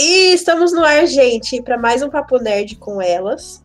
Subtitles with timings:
[0.00, 3.64] E estamos no ar, gente, para mais um Papo Nerd com elas.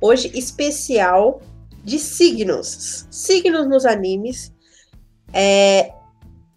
[0.00, 1.42] Hoje, especial
[1.84, 3.06] de signos.
[3.10, 4.54] Signos nos animes.
[5.34, 5.92] É,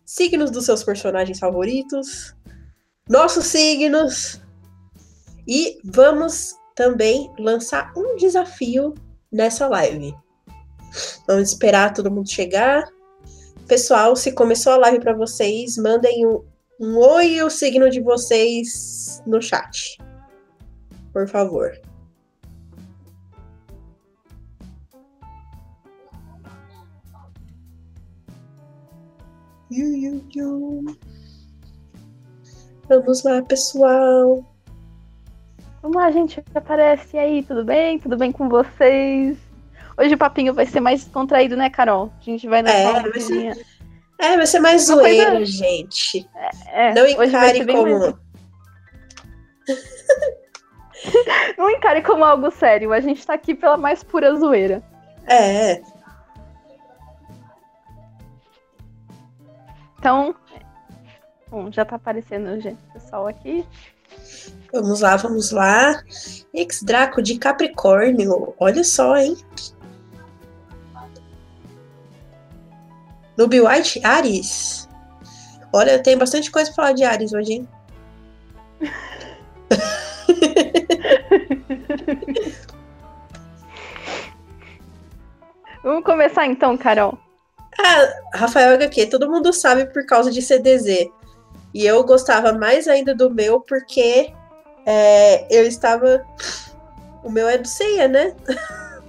[0.06, 2.34] signos dos seus personagens favoritos.
[3.10, 4.40] Nossos signos.
[5.46, 8.96] E vamos também lançar um desafio
[9.30, 10.16] nessa live.
[11.28, 12.88] Vamos esperar todo mundo chegar.
[13.68, 16.42] Pessoal, se começou a live para vocês, mandem um,
[16.80, 19.98] um oi e o signo de vocês no chat.
[21.12, 21.72] Por favor.
[32.88, 34.44] Vamos lá, pessoal.
[35.82, 36.44] Vamos lá, gente.
[36.56, 38.00] Aparece aí, tudo bem?
[38.00, 39.38] Tudo bem com vocês?
[39.98, 42.12] Hoje o papinho vai ser mais descontraído, né, Carol?
[42.20, 43.66] A gente vai na é, vai ser,
[44.20, 45.46] é, vai ser mais Uma zoeira, coisa...
[45.46, 46.30] gente.
[46.68, 48.00] É, é, Não encare como.
[48.00, 48.16] Mais...
[51.58, 52.92] Não encare como algo sério.
[52.92, 54.84] A gente tá aqui pela mais pura zoeira.
[55.26, 55.82] É.
[59.98, 60.36] Então,
[61.50, 63.66] bom, já tá aparecendo gente, pessoal aqui.
[64.72, 66.04] Vamos lá, vamos lá.
[66.54, 68.54] Ex-Draco de Capricórnio.
[68.60, 69.38] Olha só, hein?
[73.40, 74.90] Nubi White, Ares.
[75.72, 77.66] Olha, tem bastante coisa pra falar de Ares hoje, hein?
[85.82, 87.18] Vamos começar então, Carol.
[87.80, 91.08] Ah, Rafael HQ, todo mundo sabe por causa de CDZ.
[91.74, 94.34] E eu gostava mais ainda do meu porque
[94.86, 96.26] é, eu estava.
[97.24, 98.36] O meu é do Ceia, né?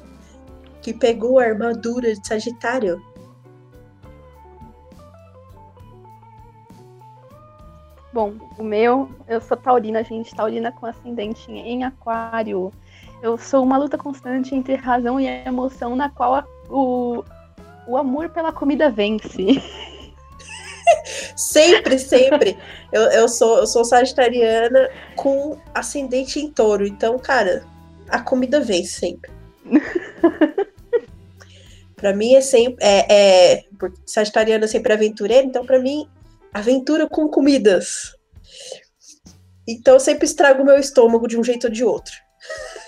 [0.81, 3.10] que pegou a armadura de Sagitário.
[8.13, 12.73] Bom, o meu, eu sou taurina, gente, taurina com ascendente em aquário.
[13.23, 17.23] Eu sou uma luta constante entre razão e emoção, na qual a, o,
[17.87, 19.63] o amor pela comida vence.
[21.37, 22.59] sempre, sempre.
[22.91, 26.85] Eu, eu, sou, eu sou sagitariana com ascendente em touro.
[26.85, 27.65] Então, cara,
[28.09, 29.31] a comida vence sempre.
[31.95, 32.85] para mim é sempre.
[32.85, 33.65] É, é,
[34.05, 36.09] sagitariana é sempre aventureira, então para mim
[36.53, 38.17] aventura com comidas.
[39.69, 42.15] Então eu sempre estrago o meu estômago de um jeito ou de outro.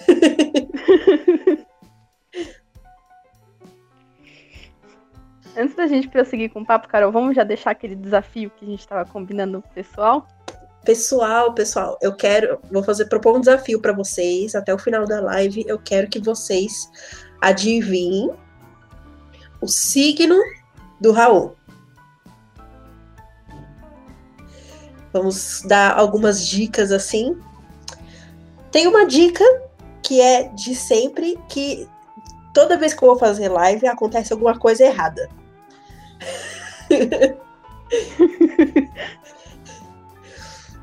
[5.56, 8.68] Antes da gente prosseguir com o papo, Carol, vamos já deixar aquele desafio que a
[8.68, 10.26] gente estava combinando pro pessoal?
[10.84, 15.20] Pessoal, pessoal, eu quero, vou fazer propor um desafio para vocês até o final da
[15.20, 15.62] live.
[15.66, 16.90] Eu quero que vocês
[17.40, 18.30] adivinhem
[19.60, 20.36] o signo
[21.00, 21.54] do Raul.
[25.12, 27.38] Vamos dar algumas dicas assim.
[28.70, 29.44] Tem uma dica
[30.02, 31.88] que é de sempre que
[32.52, 35.28] toda vez que eu vou fazer live acontece alguma coisa errada.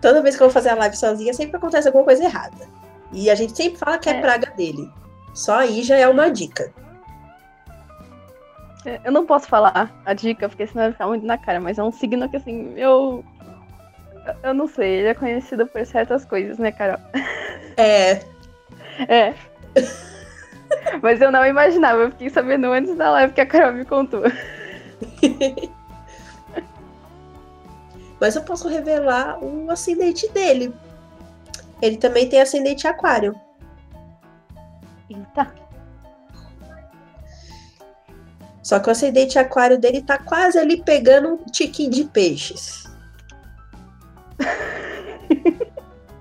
[0.02, 2.68] toda vez que eu vou fazer a live sozinha sempre acontece alguma coisa errada.
[3.12, 4.88] E a gente sempre fala que é, é praga dele.
[5.34, 6.72] Só aí já é uma dica.
[8.86, 11.78] É, eu não posso falar a dica, porque senão vai ficar muito na cara, mas
[11.78, 13.24] é um signo que assim, eu
[14.44, 17.00] eu não sei, ele é conhecido por certas coisas, né, Carol?
[17.78, 18.22] É.
[19.08, 19.34] É.
[21.02, 24.24] Mas eu não imaginava, eu fiquei sabendo antes da live que a Carol me contou.
[28.20, 30.74] Mas eu posso revelar o ascendente dele.
[31.82, 33.34] Ele também tem ascendente aquário.
[35.10, 35.54] Eita.
[38.62, 42.89] Só que o ascendente aquário dele tá quase ali pegando um tiquinho de peixes.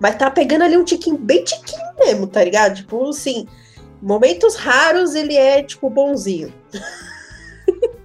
[0.01, 2.77] Mas tá pegando ali um tiquinho, bem tiquinho mesmo, tá ligado?
[2.77, 3.49] Tipo, assim,
[4.01, 6.53] momentos raros ele é, tipo, bonzinho.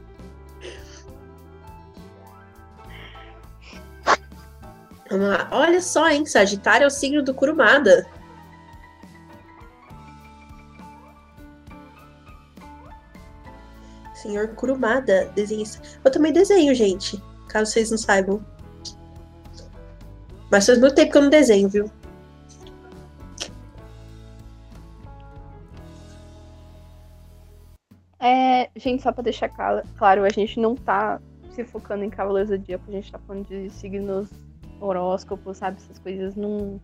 [5.09, 5.47] Vamos lá.
[5.51, 6.25] Olha só, hein?
[6.25, 8.07] Sagitário é o signo do Kurumada.
[14.15, 15.79] Senhor Kurumada, desenhista.
[16.03, 17.21] Eu também desenho, gente.
[17.49, 18.43] Caso vocês não saibam.
[20.53, 21.89] Mas faz muito tempo que eu não desenho, viu?
[28.19, 31.19] É, gente, só pra deixar claro, a gente não tá
[31.49, 34.29] se focando em Cavaleiros do Zodíaco, a gente tá falando de signos
[34.79, 35.77] horóscopos, sabe?
[35.77, 36.79] Essas coisas num,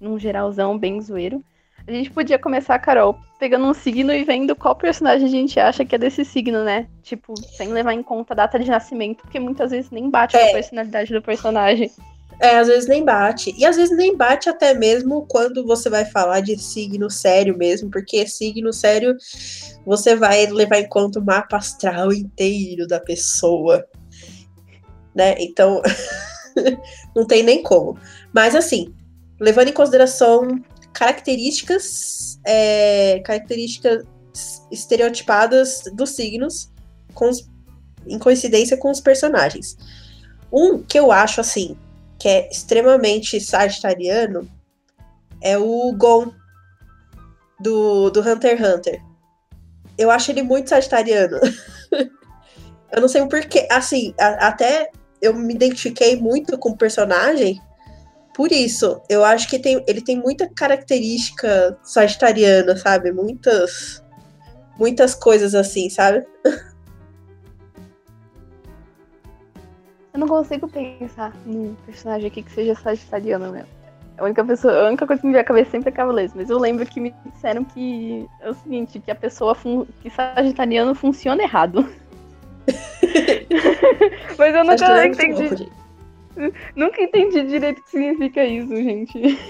[0.00, 1.44] num geralzão bem zoeiro.
[1.88, 5.84] A gente podia começar, Carol, pegando um signo e vendo qual personagem a gente acha
[5.84, 6.86] que é desse signo, né?
[7.02, 10.40] Tipo, sem levar em conta a data de nascimento, porque muitas vezes nem bate é.
[10.40, 11.90] com a personalidade do personagem.
[12.40, 13.54] É, às vezes nem bate.
[13.56, 17.90] E às vezes nem bate até mesmo quando você vai falar de signo sério mesmo,
[17.90, 19.16] porque signo sério
[19.84, 23.84] você vai levar em conta o mapa astral inteiro da pessoa.
[25.14, 25.34] Né?
[25.40, 25.82] Então,
[27.14, 27.98] não tem nem como.
[28.32, 28.94] Mas assim,
[29.40, 30.62] levando em consideração
[30.92, 34.04] características, é, características
[34.70, 36.70] estereotipadas dos signos
[37.14, 37.30] com
[38.06, 39.76] em coincidência com os personagens.
[40.52, 41.76] Um que eu acho assim,
[42.18, 44.48] que é extremamente sagitariano,
[45.40, 46.32] é o Gon
[47.60, 49.02] do, do Hunter x Hunter.
[49.96, 51.38] Eu acho ele muito sagitariano.
[52.92, 53.66] eu não sei o porquê.
[53.70, 57.60] Assim, a, até eu me identifiquei muito com o personagem
[58.34, 59.00] por isso.
[59.08, 63.10] Eu acho que tem, ele tem muita característica sagitariana, sabe?
[63.12, 64.02] Muitas
[64.78, 66.24] muitas coisas assim, sabe?
[70.12, 73.68] Eu não consigo pensar num personagem aqui que seja sagitariano mesmo.
[74.18, 76.50] A única, pessoa, a única coisa que me vem à cabeça sempre é Cavaleiros, mas
[76.50, 79.56] eu lembro que me disseram que é o seguinte, que a pessoa
[80.02, 81.88] que sagitariano funciona errado.
[84.36, 85.70] mas eu nunca entendi.
[86.74, 89.38] Nunca entendi direito o que significa isso, gente.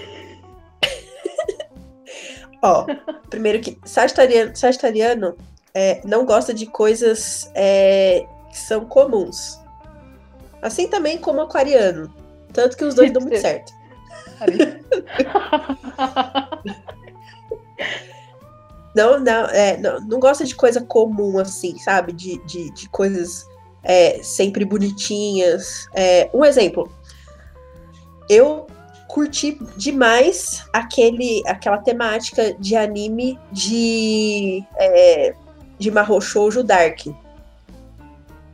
[2.61, 2.85] Ó,
[3.29, 5.37] primeiro que Sagitariano, sagitariano
[5.73, 9.58] é, não gosta de coisas é, que são comuns.
[10.61, 12.13] Assim também como Aquariano.
[12.53, 13.71] Tanto que os dois dão muito certo.
[18.95, 22.13] não, não, é, não, não gosta de coisa comum, assim, sabe?
[22.13, 23.45] De, de, de coisas
[23.83, 25.87] é, sempre bonitinhas.
[25.93, 26.91] É, um exemplo.
[28.29, 28.67] Eu
[29.07, 35.33] curti demais aquele, aquela temática de anime de, é,
[35.79, 37.07] de Mahou Shoujo Dark.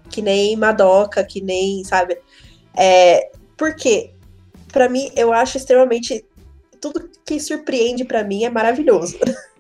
[0.10, 2.18] Que nem Madoka, que nem, sabe?
[2.78, 4.13] É, porque,
[4.72, 6.25] para mim, eu acho extremamente.
[6.80, 9.18] Tudo que surpreende para mim é maravilhoso.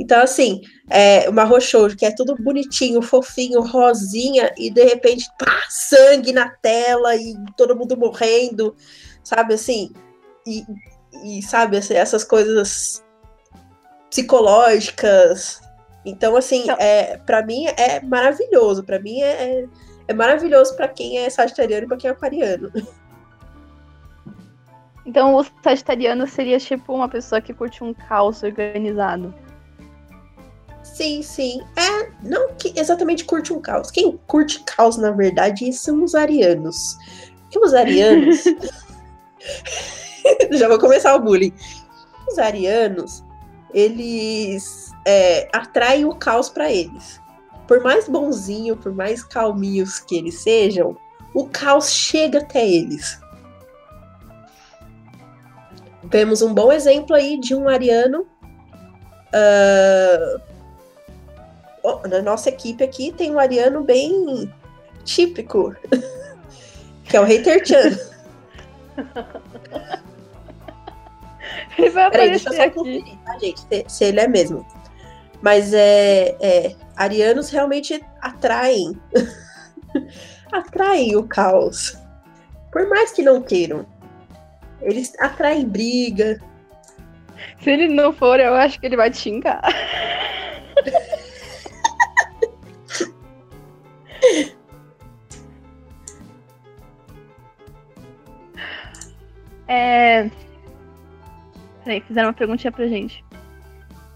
[0.00, 5.60] Então, assim, é, uma Roshoujo, que é tudo bonitinho, fofinho, rosinha, e de repente, pá,
[5.68, 8.74] sangue na tela e todo mundo morrendo,
[9.22, 9.92] sabe assim?
[10.46, 10.64] E,
[11.22, 13.04] e sabe, assim, essas coisas
[14.08, 15.60] psicológicas.
[16.04, 18.82] Então, assim, então, é, para mim é maravilhoso.
[18.82, 19.66] para mim é,
[20.08, 22.70] é maravilhoso para quem é sagitariano e pra quem é aquariano.
[25.04, 29.34] Então, o sagitariano seria tipo uma pessoa que curte um caos organizado.
[30.82, 31.60] Sim, sim.
[31.76, 33.90] É, não que exatamente curte um caos.
[33.90, 36.96] Quem curte caos, na verdade, são os arianos.
[37.42, 38.44] Porque os arianos.
[40.52, 41.52] Já vou começar o bullying.
[42.28, 43.24] Os arianos,
[43.72, 47.20] eles é, atraem o caos para eles.
[47.66, 50.96] Por mais bonzinho, por mais calminhos que eles sejam,
[51.34, 53.20] o caos chega até eles.
[56.10, 58.26] Temos um bom exemplo aí de um ariano
[59.30, 60.40] uh,
[62.08, 64.52] na nossa equipe aqui tem um ariano bem
[65.04, 65.74] típico,
[67.04, 67.96] que é o Hater Chan.
[71.78, 73.60] Ele vai Peraí, deixa eu só conferir, tá, gente?
[73.60, 74.66] Se, se, ele é mesmo.
[75.42, 79.00] Mas é, é arianos realmente atraem.
[80.52, 81.98] atraem o caos.
[82.72, 83.86] Por mais que não queiram.
[84.80, 86.40] Eles atraem briga.
[87.60, 89.62] Se ele não for, eu acho que ele vai te xingar.
[99.70, 100.28] É...
[101.84, 103.24] Peraí, fizeram uma perguntinha pra gente.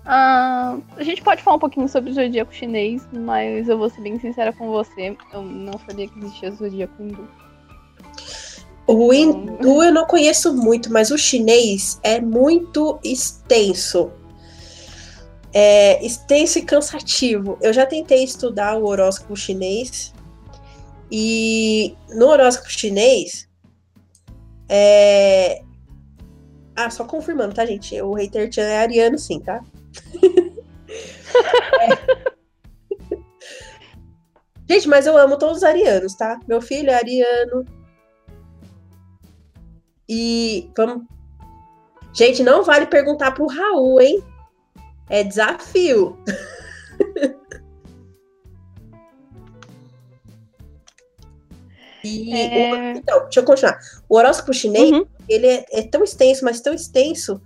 [0.05, 4.03] Uh, a gente pode falar um pouquinho sobre o zodíaco chinês, mas eu vou ser
[4.03, 5.17] bem sincera com você.
[5.33, 7.27] Eu não sabia que existia zodíaco hindu.
[8.87, 14.13] O hindu eu não conheço muito, mas o chinês é muito extenso.
[15.55, 17.57] É extenso e cansativo.
[17.63, 20.13] Eu já tentei estudar o horóscopo chinês.
[21.11, 23.49] E no horóscopo chinês,
[24.69, 25.63] é...
[26.77, 27.99] Ah, só confirmando, tá, gente?
[28.03, 29.63] O Hater Chan é ariano, sim, tá?
[31.81, 32.35] É.
[34.69, 36.41] Gente, mas eu amo todos os arianos, tá?
[36.49, 37.65] Meu filho é ariano.
[40.09, 41.05] E vamos.
[42.15, 44.25] Gente, não vale perguntar pro Raul, hein?
[45.09, 46.19] É desafio.
[52.05, 52.73] E é...
[52.73, 53.79] o, então, deixa eu continuar.
[54.09, 55.07] O horóscopo chinês, uhum.
[55.27, 57.41] ele é, é, tão extenso, mas tão extenso,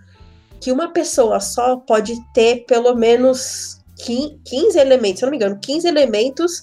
[0.60, 5.58] que uma pessoa só pode ter pelo menos 15 elementos, se eu não me engano,
[5.60, 6.62] 15 elementos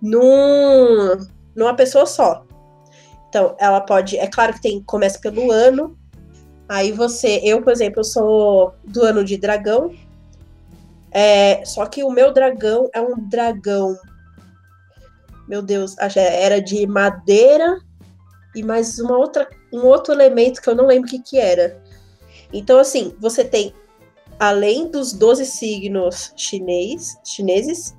[0.00, 1.16] num,
[1.54, 2.44] numa pessoa só.
[3.28, 4.18] Então, ela pode.
[4.18, 5.96] É claro que tem começa pelo ano.
[6.68, 7.40] Aí você.
[7.42, 9.94] Eu, por exemplo, eu sou do ano de dragão.
[11.10, 13.96] É, só que o meu dragão é um dragão.
[15.48, 17.78] Meu Deus, era de madeira
[18.54, 21.81] e mais uma outra, um outro elemento que eu não lembro o que, que era.
[22.52, 23.74] Então, assim, você tem,
[24.38, 27.96] além dos 12 signos chinês, chineses,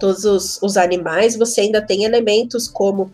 [0.00, 3.12] todos os, os animais, você ainda tem elementos como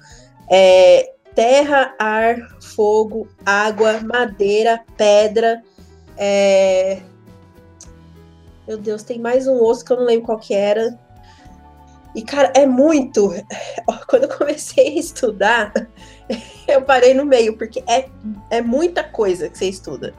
[0.50, 5.62] é, terra, ar, fogo, água, madeira, pedra.
[6.16, 7.00] É...
[8.66, 10.98] Meu Deus, tem mais um osso que eu não lembro qual que era.
[12.14, 13.32] E, cara, é muito.
[14.08, 15.72] Quando eu comecei a estudar,
[16.74, 18.08] eu parei no meio, porque é,
[18.50, 20.14] é muita coisa que você estuda.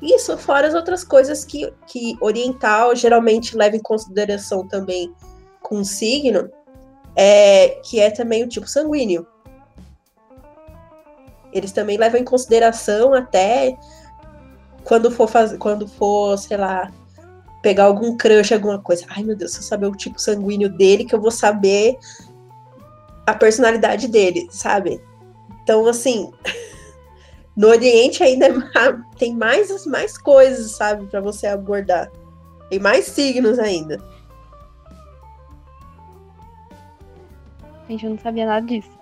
[0.00, 5.12] Isso, fora as outras coisas que, que oriental geralmente leva em consideração também
[5.62, 6.50] com signo,
[7.14, 9.26] é, que é também o tipo sanguíneo.
[11.52, 13.76] Eles também levam em consideração até
[14.84, 16.92] quando for fazer, quando for, sei lá,
[17.62, 19.06] pegar algum crush, alguma coisa.
[19.08, 21.96] Ai, meu Deus, se eu saber o tipo sanguíneo dele, que eu vou saber
[23.26, 25.00] a personalidade dele, sabe?
[25.66, 26.32] Então, assim,
[27.56, 28.52] no Oriente ainda é
[29.18, 32.08] tem mais, mais coisas, sabe, para você abordar.
[32.70, 34.00] Tem mais signos ainda.
[37.88, 38.96] Gente, eu não sabia nada disso.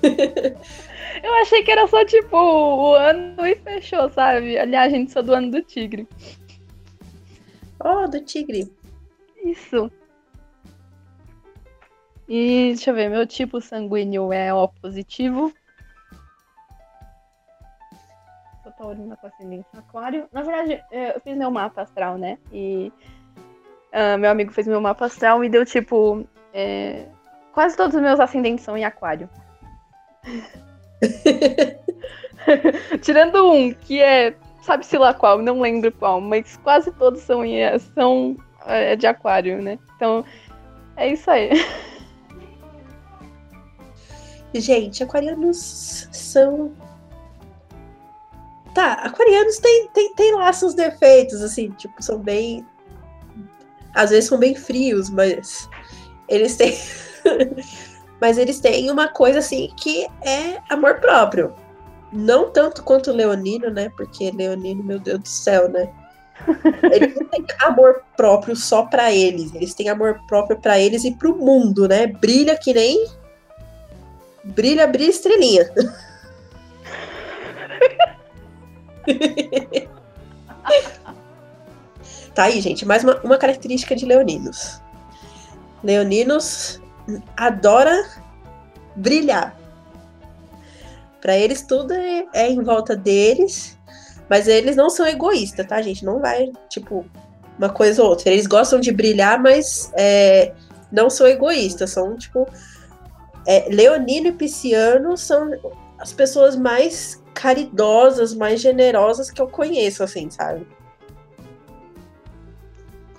[1.22, 4.58] eu achei que era só tipo o ano e fechou, sabe?
[4.58, 6.08] Aliás, gente, sou do ano do tigre.
[7.84, 8.72] Oh, do tigre.
[9.44, 9.92] Isso.
[12.32, 15.52] E deixa eu ver, meu tipo sanguíneo é O positivo.
[18.62, 20.28] Sou taurina com ascendente aquário.
[20.32, 22.38] Na verdade, eu fiz meu mapa astral, né?
[22.52, 22.92] E
[23.92, 26.24] uh, meu amigo fez meu mapa astral e deu tipo.
[26.54, 27.06] É,
[27.52, 29.28] quase todos os meus ascendentes são em aquário.
[33.02, 37.42] Tirando um, que é sabe-se lá qual, não lembro qual, mas quase todos são,
[37.92, 39.80] são é, de aquário, né?
[39.96, 40.24] Então,
[40.96, 41.50] é isso aí.
[44.54, 46.72] Gente, aquarianos são.
[48.74, 52.66] Tá, aquarianos tem, tem, tem lá seus defeitos, assim, tipo, são bem.
[53.94, 55.68] Às vezes são bem frios, mas
[56.28, 56.76] eles têm.
[58.20, 61.54] mas eles têm uma coisa assim que é amor próprio.
[62.12, 63.88] Não tanto quanto o Leonino, né?
[63.96, 65.92] Porque Leonino, meu Deus do céu, né?
[66.90, 69.54] Eles não têm amor próprio só para eles.
[69.54, 72.06] Eles têm amor próprio para eles e pro mundo, né?
[72.06, 73.06] Brilha que nem.
[74.44, 75.68] Brilha, brilha estrelinha.
[82.34, 82.86] tá aí, gente.
[82.86, 84.80] Mais uma, uma característica de leoninos.
[85.82, 86.80] Leoninos
[87.36, 88.06] adora
[88.96, 89.58] brilhar.
[91.20, 93.78] Para eles tudo é, é, em volta deles,
[94.28, 96.04] mas eles não são egoístas, tá, gente?
[96.04, 97.04] Não vai, tipo,
[97.58, 98.30] uma coisa ou outra.
[98.30, 100.54] Eles gostam de brilhar, mas é,
[100.90, 101.90] não são egoístas.
[101.90, 102.48] São, tipo.
[103.46, 105.50] É, Leonino e Pisciano são
[105.98, 110.66] as pessoas mais caridosas, mais generosas que eu conheço, assim, sabe?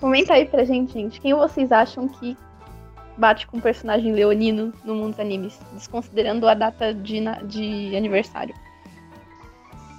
[0.00, 1.20] Comenta aí pra gente, gente.
[1.20, 2.36] Quem vocês acham que
[3.16, 8.54] bate com o personagem leonino no mundo dos animes, desconsiderando a data de, de aniversário.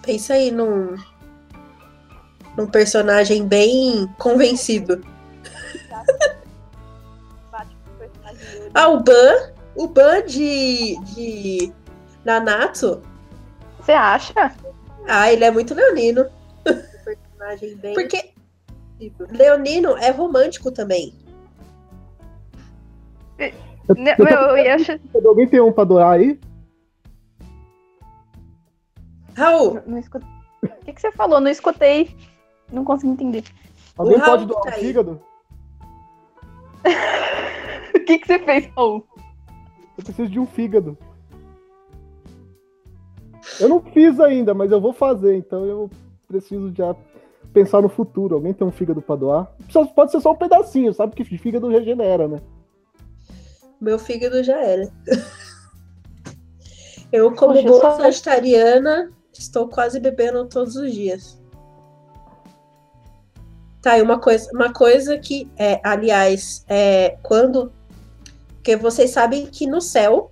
[0.01, 0.97] Pensa aí num,
[2.57, 5.01] num personagem bem convencido.
[8.73, 11.73] ah, o Ban, o Ban de, de
[12.23, 13.01] Nanatsu.
[13.79, 14.55] Você acha?
[15.07, 16.25] Ah, ele é muito leonino.
[17.03, 17.93] personagem bem...
[17.93, 18.33] Porque
[19.31, 21.13] leonino é romântico também.
[23.37, 24.99] Meu, eu ia achar...
[25.25, 26.39] Alguém tem um pra doar aí?
[29.35, 29.73] Raul!
[29.73, 30.29] Não, não escutei.
[30.63, 31.41] O que, que você falou?
[31.41, 32.15] Não escutei.
[32.71, 33.43] Não consegui entender.
[33.97, 35.21] Alguém pode doar tá um fígado?
[37.95, 39.05] o que, que você fez, Raul?
[39.97, 40.97] Eu preciso de um fígado.
[43.59, 45.89] Eu não fiz ainda, mas eu vou fazer, então eu
[46.27, 46.95] preciso já
[47.51, 48.35] pensar no futuro.
[48.35, 49.55] Alguém tem um fígado pra doar?
[49.95, 52.39] Pode ser só um pedacinho, sabe que fígado regenera, né?
[53.83, 54.89] meu fígado já era.
[57.11, 57.97] Eu, como Poxa, boa só...
[57.97, 61.39] vegetariana, estou quase bebendo todos os dias.
[63.81, 67.71] Tá, e uma coisa, uma coisa que, é, aliás, é quando.
[68.63, 70.31] Porque vocês sabem que no céu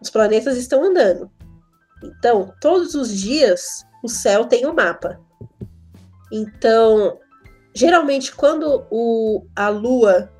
[0.00, 1.30] os planetas estão andando.
[2.02, 5.20] Então, todos os dias o céu tem um mapa.
[6.32, 7.16] Então,
[7.72, 10.32] geralmente, quando o, a Lua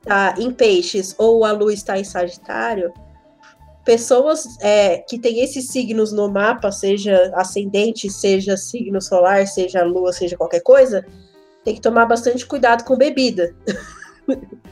[0.00, 2.92] está em peixes ou a lua está em Sagitário,
[3.84, 10.12] pessoas é, que têm esses signos no mapa, seja ascendente, seja signo solar, seja lua,
[10.12, 11.04] seja qualquer coisa,
[11.64, 13.52] tem que tomar bastante cuidado com bebida.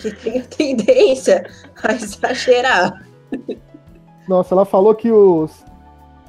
[0.00, 1.44] que tem a tendência
[1.82, 3.04] a exagerar.
[4.28, 5.64] Nossa, ela falou que os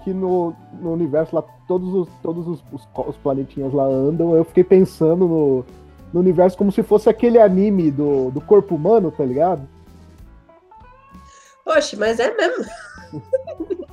[0.04, 4.36] que no, no universo lá todos os todos os, os, os planetinhas lá andam.
[4.36, 5.66] Eu fiquei pensando no,
[6.12, 9.68] no universo como se fosse aquele anime do, do corpo humano, tá ligado?
[11.64, 12.66] Poxa, mas é mesmo.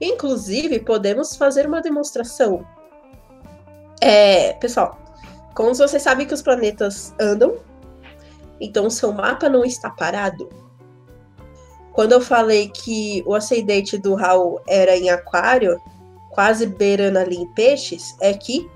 [0.00, 2.66] Inclusive, podemos fazer uma demonstração.
[4.00, 4.98] É, pessoal,
[5.54, 7.56] como vocês sabem que os planetas andam,
[8.60, 10.48] então o seu mapa não está parado.
[11.92, 15.80] Quando eu falei que o ascendente do Raul era em aquário,
[16.30, 18.70] quase beirando ali em peixes, é que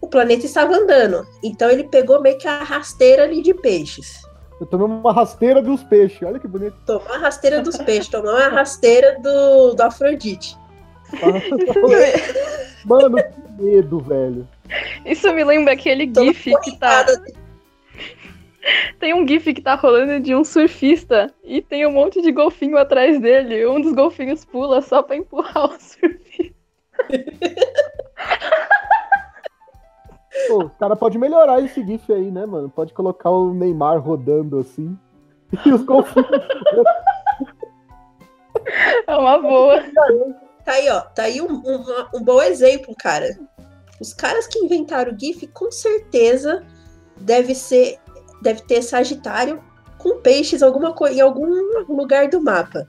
[0.00, 1.26] o planeta estava andando.
[1.42, 4.22] Então ele pegou meio que a rasteira ali de peixes.
[4.60, 6.76] Eu tomei uma rasteira dos peixes, olha que bonito.
[6.86, 10.56] Tomou a rasteira dos peixes, tomou uma rasteira do, do Afrodite.
[12.84, 14.48] Mano, que medo, velho.
[15.04, 17.04] Isso me lembra aquele GIF que tá.
[18.98, 22.78] Tem um GIF que tá rolando de um surfista e tem um monte de golfinho
[22.78, 23.66] atrás dele.
[23.66, 26.54] Um dos golfinhos pula só pra empurrar o surfista.
[30.48, 32.70] Pô, o cara pode melhorar esse GIF aí, né, mano?
[32.70, 34.96] Pode colocar o Neymar rodando assim.
[35.66, 36.28] E os golfinhos.
[39.06, 39.82] é uma boa.
[40.64, 41.00] Tá aí, ó.
[41.00, 43.36] Tá aí um, um, um bom exemplo, cara.
[44.02, 46.64] Os caras que inventaram o GIF, com certeza,
[47.20, 47.98] deve ser.
[48.42, 49.62] Deve ter Sagitário
[49.96, 51.46] com peixes alguma em algum
[51.88, 52.88] lugar do mapa.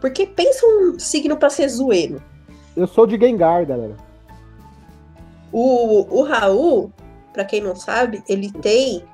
[0.00, 2.20] Porque pensa um signo pra ser zoeiro.
[2.76, 3.96] Eu sou de Gengar, galera.
[5.52, 6.92] O, o Raul,
[7.32, 9.04] para quem não sabe, ele tem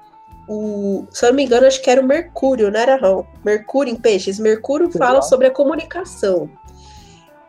[0.48, 1.04] o.
[1.10, 3.26] Se eu não me engano, acho que era o Mercúrio, não era Raul?
[3.44, 4.38] Mercúrio em peixes.
[4.38, 6.48] Mercúrio fala sobre a comunicação.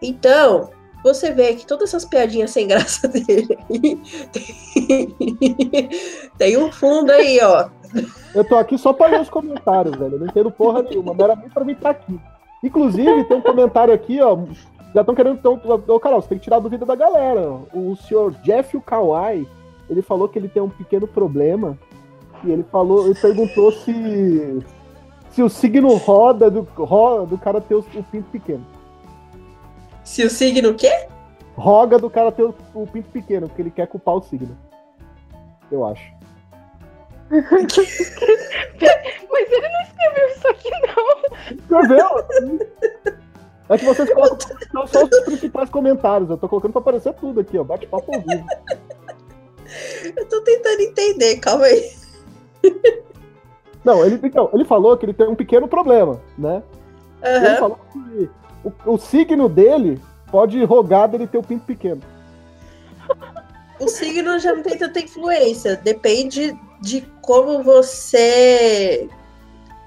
[0.02, 0.70] Então,
[1.04, 3.60] você vê que todas essas piadinhas sem graça dele
[4.32, 5.90] tem,
[6.38, 7.70] tem um fundo aí, ó.
[8.34, 10.16] Eu tô aqui só para ler os comentários, velho.
[10.16, 11.14] Eu não entendo porra nenhuma.
[11.14, 12.20] Não era nem pra mim estar aqui.
[12.64, 14.40] Inclusive, tem um comentário aqui, ó.
[14.96, 15.40] Já estão querendo.
[15.88, 17.42] Ô, Carol, você tem que tirar a dúvida da galera.
[17.74, 19.46] O senhor Jeff Kawai,
[19.90, 21.78] ele falou que ele tem um pequeno problema.
[22.44, 24.64] E ele falou, ele perguntou se.
[25.32, 28.64] Se o signo roda do, roda do cara ter o, o pinto pequeno.
[30.04, 31.08] Se o signo o quê?
[31.56, 34.58] Roga do cara ter o, o pinto pequeno, porque ele quer culpar o signo.
[35.72, 36.12] Eu acho.
[37.34, 37.78] Mas
[39.52, 41.58] ele não escreveu isso aqui, não.
[41.58, 42.08] Escreveu?
[43.70, 44.38] É que vocês colocam
[44.88, 46.30] só os principais comentários.
[46.30, 47.64] Eu tô colocando pra aparecer tudo aqui, ó.
[47.64, 48.46] Bate-papo ao vivo.
[50.16, 51.90] Eu tô tentando entender, calma aí.
[53.84, 56.64] Não, ele, então, ele falou que ele tem um pequeno problema, né?
[57.24, 57.46] Uhum.
[57.46, 58.30] Ele falou que
[58.64, 62.02] o, o signo dele pode rogar dele ter o pinto pequeno.
[63.80, 65.76] O signo já não tem tanta influência.
[65.76, 69.08] Depende de como você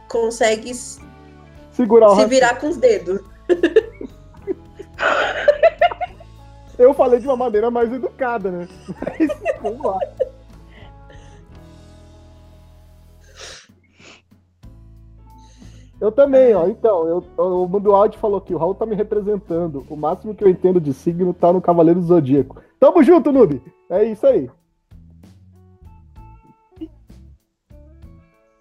[0.09, 0.73] consegue
[1.73, 3.21] Segurar se virar com os dedos.
[6.79, 8.69] Eu falei de uma maneira mais educada, né?
[9.19, 9.29] Mas
[9.63, 9.99] vamos lá.
[16.01, 16.67] Eu também, ó.
[16.67, 19.87] Então, eu, o Mundo Áudio falou que o Raul tá me representando.
[19.89, 22.61] O máximo que eu entendo de signo tá no Cavaleiro do Zodíaco.
[22.79, 23.63] Tamo junto, Noob!
[23.89, 24.51] É isso aí.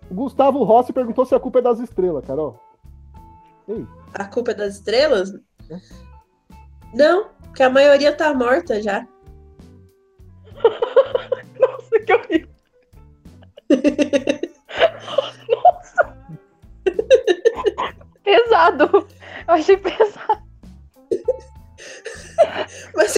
[0.09, 2.57] O Gustavo Rossi perguntou se a culpa é das estrelas, Carol.
[3.67, 3.85] Ei.
[4.13, 5.33] A culpa é das estrelas?
[5.69, 5.77] É.
[6.93, 9.05] Não, porque a maioria tá morta já.
[11.59, 12.49] Nossa, que horrível.
[18.25, 19.07] pesado.
[19.47, 20.43] Eu achei pesado.
[22.95, 23.17] Mas...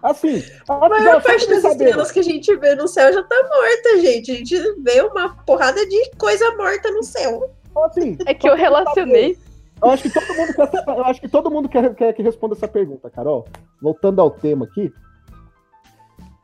[0.00, 1.86] Assim, a maior parte das saber.
[1.86, 4.30] estrelas que a gente vê no céu já tá morta, gente.
[4.30, 7.50] A gente vê uma porrada de coisa morta no céu.
[7.84, 9.36] Assim, é que eu relacionei.
[9.82, 12.54] Eu acho que todo mundo quer, eu acho que todo mundo quer, quer que responda
[12.54, 13.46] essa pergunta, Carol.
[13.82, 14.92] Voltando ao tema aqui.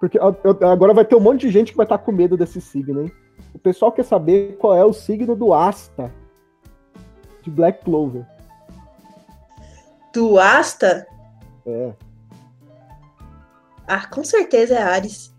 [0.01, 0.37] Porque eu,
[0.69, 3.13] agora vai ter um monte de gente que vai estar com medo desse signo, hein?
[3.55, 6.13] O pessoal quer saber qual é o signo do Asta
[7.43, 8.27] de Black Clover.
[10.13, 11.07] Do Asta?
[11.67, 11.93] É.
[13.87, 15.35] Ah, com certeza é Ares.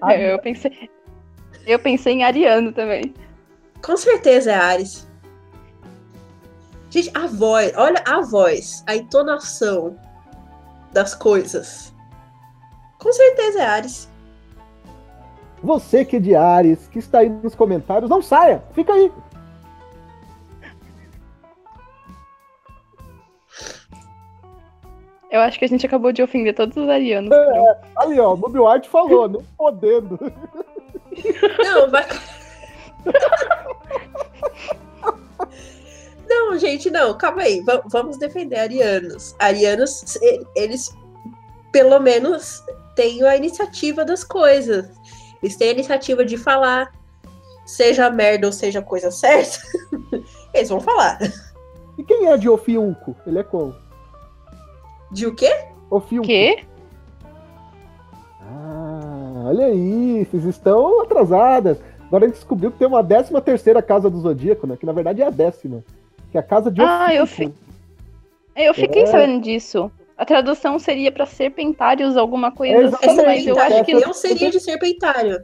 [0.00, 0.90] Ah, eu pensei.
[1.66, 3.14] Eu pensei em Ariano também.
[3.82, 5.08] Com certeza é Ares.
[6.90, 9.98] Gente, a voz, olha a voz, a entonação
[10.92, 11.92] das coisas.
[12.98, 14.08] Com certeza é Ares.
[15.64, 19.10] Você que é de Ares, que está aí nos comentários, não saia, fica aí.
[25.30, 27.32] Eu acho que a gente acabou de ofender todos os arianos.
[27.32, 30.18] É, aí, ó, Noob White falou, nem podendo.
[31.58, 32.06] Não, vai.
[36.28, 37.60] Não, gente, não, calma aí.
[37.62, 39.34] Va- vamos defender arianos.
[39.38, 40.18] Arianos,
[40.54, 40.94] eles
[41.72, 42.62] pelo menos
[42.94, 44.88] têm a iniciativa das coisas.
[45.44, 46.90] Eles têm a iniciativa de falar,
[47.66, 49.58] seja merda ou seja coisa certa,
[50.54, 51.18] eles vão falar.
[51.98, 53.14] E quem é de Ofiunco?
[53.26, 53.74] Ele é como?
[55.12, 55.54] De o quê?
[55.90, 56.26] Ofiunco.
[56.26, 56.64] Quê?
[58.40, 61.76] Ah, olha aí, vocês estão atrasadas.
[62.06, 64.78] Agora a gente descobriu que tem uma décima terceira casa do Zodíaco, né?
[64.78, 65.84] Que na verdade é a décima.
[66.32, 67.54] Que é a casa de Ah, eu Ofiunco.
[68.56, 69.06] Eu fiquei É.
[69.06, 69.92] sabendo disso.
[70.16, 74.50] A tradução seria pra serpentários, alguma coisa É, assim, mas eu acho, que, eu seria
[74.50, 75.42] de serpentário.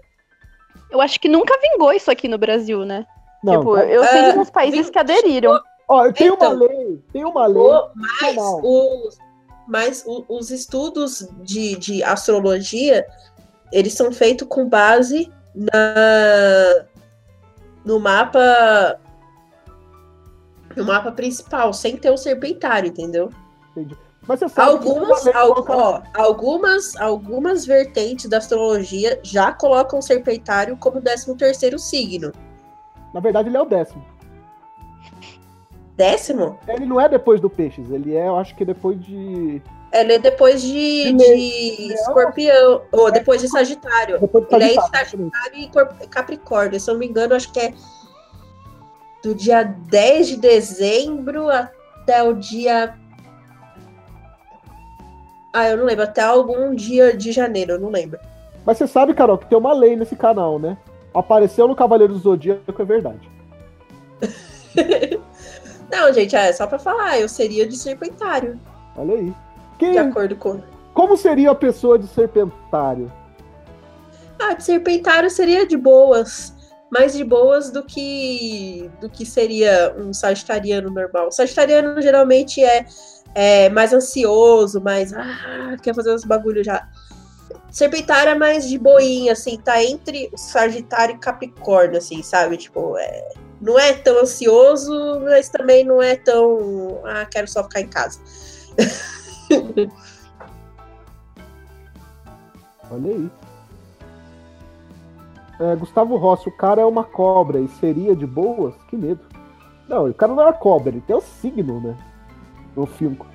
[0.91, 3.05] eu acho que nunca vingou isso aqui no Brasil, né?
[3.43, 5.61] Não, tipo, tá- eu sei Ah, de uns países ving- que aderiram.
[5.89, 6.53] Ó, tem então.
[6.55, 7.63] uma lei, tem uma lei.
[7.63, 8.61] O- mas Não.
[8.63, 9.19] os,
[9.67, 13.05] mas o- os estudos de, de astrologia,
[13.73, 16.85] eles são feitos com base na,
[17.85, 19.01] no mapa
[20.77, 23.31] no mapa principal, sem ter o serpentário, entendeu?
[24.31, 29.99] Mas você sabe Algumas, que al- coloca- ó, algumas, algumas vertentes da astrologia já colocam
[29.99, 32.31] o serpentário como 13 terceiro signo.
[33.13, 34.05] Na verdade, ele é o décimo.
[35.97, 36.61] Décimo?
[36.69, 39.61] Ele não é depois do Peixes, ele é, eu acho que depois de.
[39.93, 44.21] Ele é depois de, De de escorpião, ou depois de sagitário.
[44.21, 45.09] Depois do Ele é Sagitário.
[45.11, 46.79] Sagitário e Capricórnio.
[46.79, 47.75] Se eu não me engano, acho que é
[49.25, 52.95] do dia 10 de dezembro até o dia.
[55.53, 56.05] Ah, eu não lembro.
[56.05, 58.19] Até algum dia de janeiro, eu não lembro.
[58.65, 60.77] Mas você sabe, Carol, que tem uma lei nesse canal, né?
[61.15, 63.29] Apareceu no Cavaleiro do Zodíaco, é verdade.
[65.91, 67.19] Não, gente, é só pra falar.
[67.19, 68.61] Eu seria de serpentário,
[68.97, 69.35] Olha aí.
[69.79, 70.61] Quem, de acordo com.
[70.95, 73.11] como seria a pessoa de serpentário?
[74.39, 76.55] Ah, de serpentário seria de boas.
[76.91, 81.29] Mais de boas do que do que seria um sagitariano normal.
[81.29, 82.85] O sagitariano geralmente é,
[83.35, 85.13] é mais ansioso, mais.
[85.13, 86.89] Ah, quer fazer uns bagulho já.
[87.71, 92.57] Serpentário é mais de boinha, assim, tá entre Sagitário e Capricórnio, assim, sabe?
[92.57, 93.29] Tipo, é,
[93.61, 97.01] não é tão ansioso, mas também não é tão.
[97.05, 98.19] Ah, quero só ficar em casa.
[102.91, 103.31] Olha aí.
[105.61, 108.75] É, Gustavo Rossi, o cara é uma cobra e seria de boas?
[108.89, 109.21] Que medo.
[109.87, 111.97] Não, o cara não é uma cobra, ele tem o signo, né?
[112.77, 113.27] O Filco.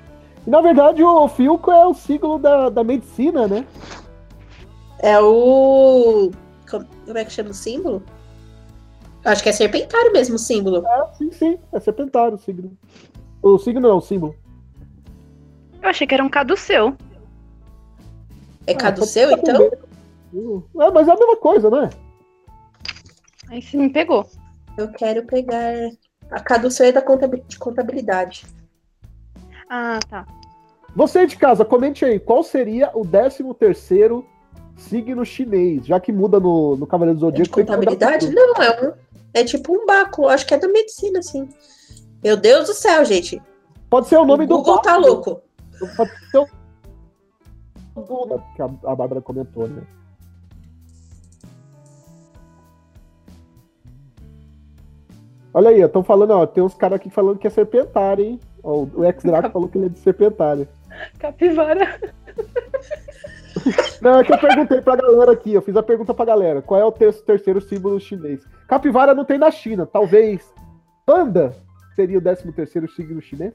[0.46, 3.66] E na verdade o Filco é o signo da, da medicina, né?
[5.00, 6.30] É o.
[6.70, 8.02] Como é que chama o símbolo?
[9.24, 10.86] Acho que é serpentário mesmo o símbolo.
[10.86, 12.76] É, sim, sim, é serpentário o signo.
[13.42, 14.34] O signo não, o símbolo.
[15.82, 16.96] Eu achei que era um caduceu.
[18.66, 19.70] É Ah, caduceu, pode então?
[20.80, 21.90] É, mas é a mesma coisa, né?
[23.48, 24.26] Aí você me pegou.
[24.76, 25.72] Eu quero pegar.
[26.30, 28.44] A caduceu é da contabi- de contabilidade.
[29.68, 30.26] Ah, tá.
[30.94, 34.24] Você de casa, comente aí, qual seria o 13 terceiro
[34.76, 35.86] signo chinês?
[35.86, 37.60] Já que muda no, no Cavaleiro do É de Zodíaco.
[37.60, 38.34] mudar contabilidade?
[38.34, 38.92] Não, é um.
[39.34, 40.28] É tipo um báculo.
[40.28, 41.48] Acho que é da medicina, assim.
[42.24, 43.42] Meu Deus do céu, gente.
[43.90, 45.14] Pode ser o nome o do Google tá báculo.
[45.14, 45.42] louco.
[45.96, 46.46] Pode ser o...
[48.54, 49.82] Que a, a Bárbara comentou, né?
[55.52, 58.40] Olha aí, estão falando, ó, tem uns caras aqui falando que é serpentário, hein?
[58.66, 60.66] Ó, o ex-Draco falou que ele é de serpentário.
[61.20, 62.00] Capivara.
[64.02, 66.60] Não, é que eu perguntei pra galera aqui, eu fiz a pergunta pra galera.
[66.60, 68.44] Qual é o ter- terceiro símbolo chinês?
[68.66, 70.52] Capivara não tem na China, talvez.
[71.06, 71.54] Panda
[71.94, 73.54] seria o 13 terceiro signo chinês?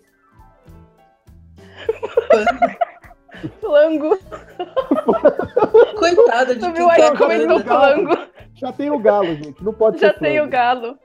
[3.60, 4.18] Flango.
[6.00, 8.08] Coitado de quem Comentou galo.
[8.08, 8.28] flango.
[8.56, 9.64] Já tem o galo, gente.
[9.64, 10.48] Não pode Já ser tem flango.
[10.48, 10.98] o galo.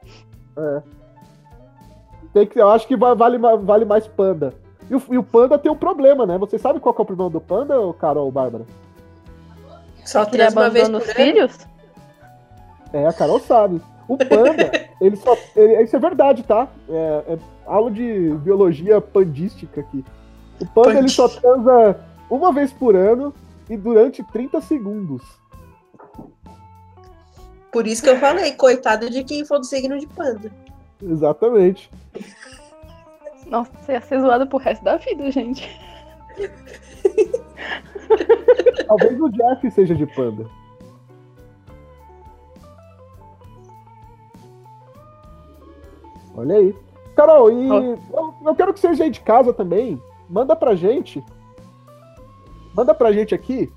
[0.59, 0.83] É.
[2.37, 4.53] Tem que, eu acho que va- vale, vale mais panda.
[4.91, 6.37] E o, e o panda tem um problema, né?
[6.37, 8.67] Você sabe qual que é o problema do panda, Carol Bárbara?
[10.05, 11.59] Só Ele uma vez abandona os filhos?
[12.93, 13.81] É, a Carol sabe.
[14.07, 14.71] O panda,
[15.01, 15.35] ele só.
[15.57, 16.69] ele- isso é verdade, tá?
[16.91, 20.05] É, é aula de biologia pandística aqui.
[20.61, 23.33] O panda ele só transa uma vez por ano
[23.71, 25.23] e durante 30 segundos.
[27.73, 30.53] Por isso que eu falei, coitado de quem for do signo de panda.
[31.03, 31.91] Exatamente.
[33.47, 35.69] Nossa, você ia ser zoado pro resto da vida, gente.
[38.87, 40.47] Talvez o Jeff seja de panda.
[46.37, 46.75] Olha aí.
[47.15, 47.99] Carol, e oh.
[48.13, 50.01] eu, eu, quero que seja aí de casa também.
[50.29, 51.25] Manda pra gente.
[52.75, 53.73] Manda pra gente aqui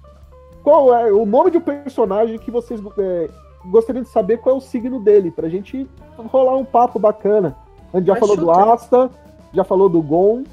[0.64, 3.30] qual é o nome de um personagem que vocês é,
[3.66, 5.88] gostariam de saber qual é o signo dele, pra gente
[6.28, 7.56] rolar um papo bacana.
[7.94, 9.10] A gente já falou do Asta,
[9.54, 10.44] já falou do Gon,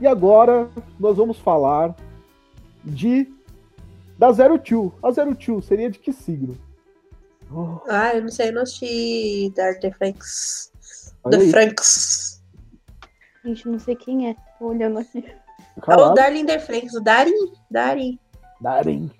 [0.00, 1.94] e agora nós vamos falar
[2.84, 3.30] de
[4.18, 4.92] da Zero Two.
[5.02, 6.56] A Zero Two seria de que signo?
[7.54, 7.80] Oh.
[7.88, 10.72] Ah, eu não sei, eu não assisti The Franks.
[11.30, 12.42] The Franks.
[13.44, 14.36] Gente, não sei quem é.
[14.58, 15.24] Tô olhando aqui.
[15.88, 17.52] É o Darling The Franks, o Darin.
[17.70, 18.18] Darin.
[18.60, 19.10] Darin.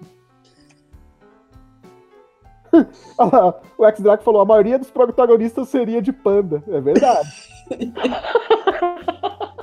[3.78, 6.62] O X-Drac falou: a maioria dos protagonistas seria de panda.
[6.68, 7.28] É verdade.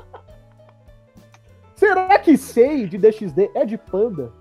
[1.75, 4.33] Será que Sei de DXD é de panda?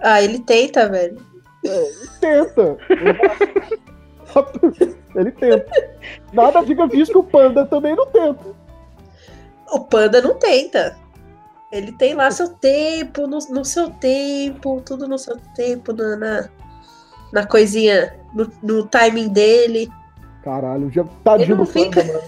[0.00, 1.16] Ah, ele tenta, velho.
[1.64, 2.76] É, ele tenta.
[5.14, 5.98] ele tenta.
[6.32, 8.62] Nada diga disso que o panda também não tenta.
[9.70, 10.96] O panda não tenta.
[11.72, 16.48] Ele tem lá seu tempo, no, no seu tempo, tudo no seu tempo, na, na,
[17.32, 19.90] na coisinha, no, no, timing dele.
[20.44, 22.04] Caralho, já tadinho do fica...
[22.04, 22.20] mano.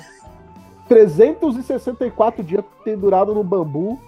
[0.88, 4.00] 364 dias pendurado no bambu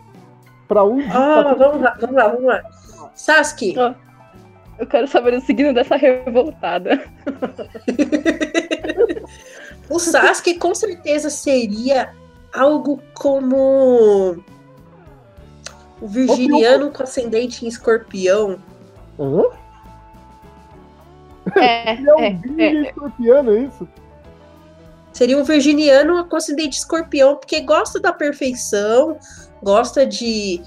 [0.66, 1.12] pra um dia.
[1.12, 2.62] Ah, vamos lá, vamos lá, vamos lá.
[3.14, 3.75] Sasuke.
[3.79, 3.94] Oh,
[4.79, 7.03] eu quero saber o signo dessa revoltada.
[9.88, 12.12] o Sasuke com certeza seria
[12.55, 14.42] algo como
[16.00, 18.59] o virginiano com ascendente em escorpião.
[19.18, 19.42] Hã?
[21.56, 23.88] É, é um é, é, escorpiano, é isso?
[25.12, 29.18] Seria um virginiano com ascendente escorpião, porque gosta da perfeição,
[29.62, 30.61] gosta de,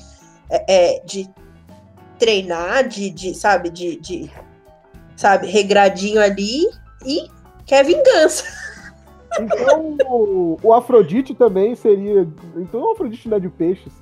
[0.50, 1.30] é, é, de
[2.18, 4.32] treinar, de, de sabe, de, de,
[5.16, 6.68] sabe, regradinho ali
[7.06, 7.30] e
[7.66, 8.44] quer vingança.
[9.40, 12.28] Então o, o Afrodite também seria.
[12.58, 13.94] Então o Afrodite não é de peixes.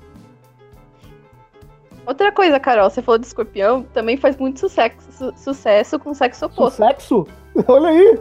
[2.08, 6.46] Outra coisa, Carol, você falou de escorpião, também faz muito sucesso, su sucesso com sexo
[6.46, 6.78] oposto.
[6.78, 7.26] Sexo?
[7.68, 8.18] Olha aí!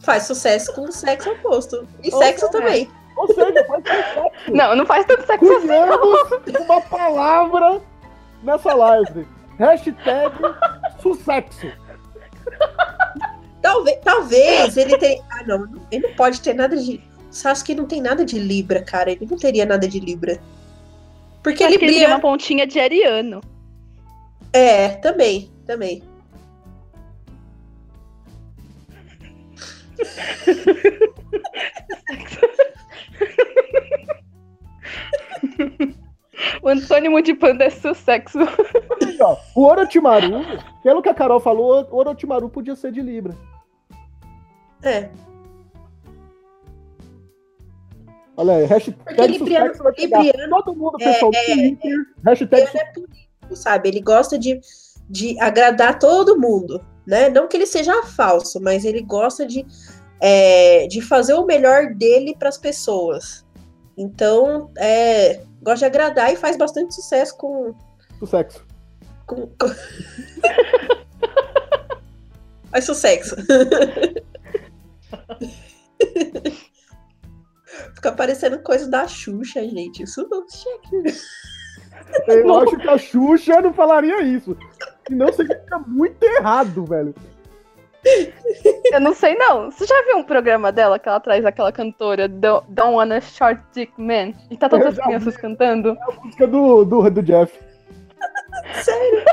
[0.00, 1.86] Faz sucesso com sexo oposto.
[2.02, 2.90] E Ou sexo seja, também.
[3.14, 4.50] Ou seja, faz sexo.
[4.50, 6.56] Não, não faz tanto sexo assim.
[6.64, 7.82] uma palavra
[8.42, 9.28] nessa live.
[9.58, 10.34] Hashtag
[11.02, 11.70] sucesso.
[13.60, 15.22] Talvez, talvez ele tenha.
[15.32, 15.68] Ah, não.
[15.90, 16.98] Ele não pode ter nada de.
[17.30, 19.10] Sasuke não tem nada de Libra, cara.
[19.10, 20.40] Ele não teria nada de Libra.
[21.42, 22.08] Porque ele brilha.
[22.08, 23.40] uma pontinha de ariano.
[24.52, 26.02] É, também, também.
[36.62, 38.38] o antônimo de panda é sucesso.
[39.54, 40.44] o Orochimaru,
[40.82, 43.34] pelo que a Carol falou, o Orochimaru podia ser de Libra.
[44.82, 45.10] É.
[48.36, 53.56] Olha aí, hashtag Libriano, Libriano todo mundo, pessoal, é, Twitter, é, hashtag ele é político,
[53.56, 53.90] sabe?
[53.90, 54.58] Ele gosta de,
[55.08, 57.28] de agradar todo mundo, né?
[57.28, 59.66] Não que ele seja falso, mas ele gosta de,
[60.18, 63.44] é, de fazer o melhor dele para as pessoas.
[63.98, 67.74] Então, é, gosta de agradar e faz bastante sucesso com...
[68.18, 68.64] Sucesso.
[69.26, 69.68] Com, com...
[72.72, 73.36] faz sucesso.
[78.02, 80.02] Fica parecendo coisa da Xuxa, gente.
[80.02, 80.44] Isso não
[82.26, 84.56] Eu acho que a Xuxa não falaria isso.
[85.06, 87.14] Senão seria muito errado, velho.
[88.92, 89.70] Eu não sei, não.
[89.70, 93.62] Você já viu um programa dela que ela traz aquela cantora Don't, Don't Wanna Short
[93.72, 94.32] Dick Man?
[94.50, 95.40] E tá todas as crianças vi.
[95.40, 95.90] cantando?
[95.90, 97.56] É a música do, do, do Jeff.
[98.82, 99.24] Sério?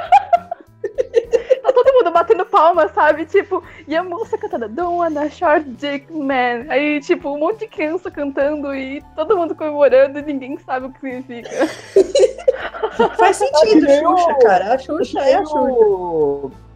[1.59, 3.25] Tá todo mundo batendo palma, sabe?
[3.25, 6.65] Tipo, e a moça cantando Don't wanna short dick man.
[6.69, 10.91] Aí, tipo, um monte de criança cantando e todo mundo comemorando e ninguém sabe o
[10.91, 11.49] que significa.
[13.17, 14.39] Faz sentido, é Xuxa, o...
[14.39, 14.73] cara.
[14.73, 16.69] A Xuxa é a Xuxa.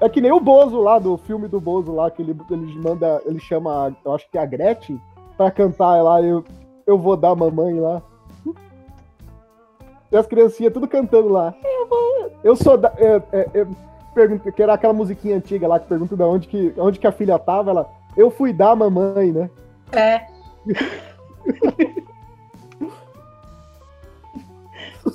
[0.00, 3.20] É que nem o Bozo lá, do filme do Bozo lá, que ele, ele manda,
[3.26, 5.00] ele chama, eu acho que é a Gretchen,
[5.36, 6.44] pra cantar lá, eu,
[6.86, 8.00] eu vou dar mamãe lá.
[10.12, 11.52] E as criancinhas tudo cantando lá.
[12.44, 12.92] Eu sou da.
[12.98, 13.66] É, é, é,
[14.14, 17.12] pergunta, que era aquela musiquinha antiga lá que pergunta de onde que, onde que a
[17.12, 17.90] filha tava, ela.
[18.16, 19.50] Eu fui dar a mamãe, né?
[19.92, 20.26] É.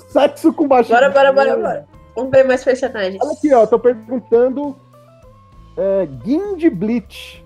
[0.08, 0.96] Sexo com baixinho.
[0.96, 1.88] Bora, bora, bora, bora.
[2.14, 3.20] Vamos ver mais personagens.
[3.22, 3.66] Olha aqui, ó.
[3.66, 4.76] Tô perguntando.
[5.76, 7.44] É, Gind Bleach.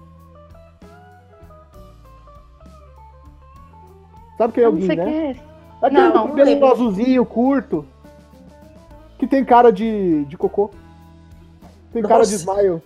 [4.37, 5.37] Sabe quem é o Gind, né?
[5.83, 7.87] É aquele não, cabelo não azulzinho, curto.
[9.19, 10.71] Que tem cara de, de cocô.
[11.95, 12.13] Tem Nossa.
[12.15, 12.83] cara de smile.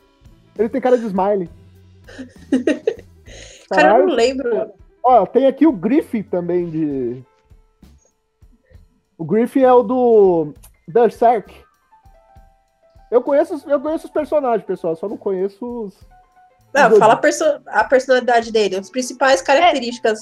[0.59, 1.51] Ele tem cara de smile.
[3.71, 4.73] Cara, eu não lembro.
[5.03, 7.23] Ó, tem aqui o Griffin também de.
[9.18, 10.55] O Griffin é o do
[10.87, 11.55] Berserk.
[13.11, 15.94] Eu conheço, eu conheço os personagens, pessoal, só não conheço os.
[16.75, 20.18] Não, os fala a, perso a personalidade dele, as principais características.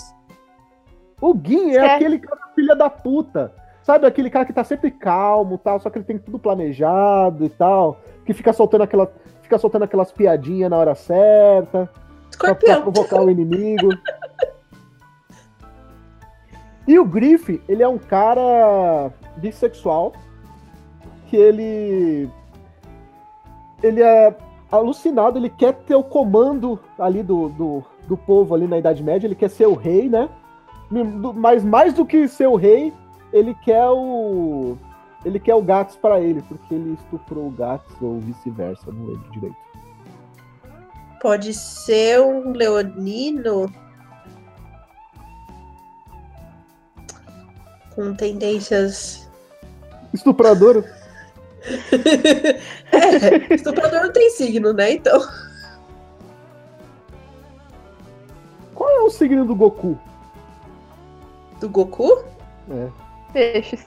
[1.20, 1.94] O Gin é, É.
[1.94, 3.52] aquele cara filha da puta.
[3.86, 7.48] Sabe aquele cara que tá sempre calmo, tal, só que ele tem tudo planejado e
[7.48, 9.08] tal, que fica soltando aquela
[9.40, 12.82] fica soltando aquelas piadinhas na hora certa, pra, pra Escorpião.
[12.82, 13.90] provocar o inimigo.
[16.88, 20.12] E o Griff, ele é um cara bissexual
[21.28, 22.28] que ele
[23.84, 24.36] ele é
[24.68, 29.28] alucinado, ele quer ter o comando ali do, do, do povo ali na Idade Média,
[29.28, 30.28] ele quer ser o rei, né?
[31.36, 32.92] Mas mais do que ser o rei,
[33.36, 34.76] ele quer o
[35.24, 39.30] ele quer o Gats para ele, porque ele estuprou o Gats ou vice-versa, não lembro
[39.32, 39.56] direito.
[41.20, 43.72] Pode ser um leonino
[47.94, 49.28] com tendências.
[50.14, 50.84] Estuprador,
[52.92, 54.92] é, estuprador não tem signo, né?
[54.92, 55.20] Então.
[58.74, 59.98] qual é o signo do Goku?
[61.58, 62.24] Do Goku?
[62.70, 63.05] É.
[63.32, 63.86] Peixes.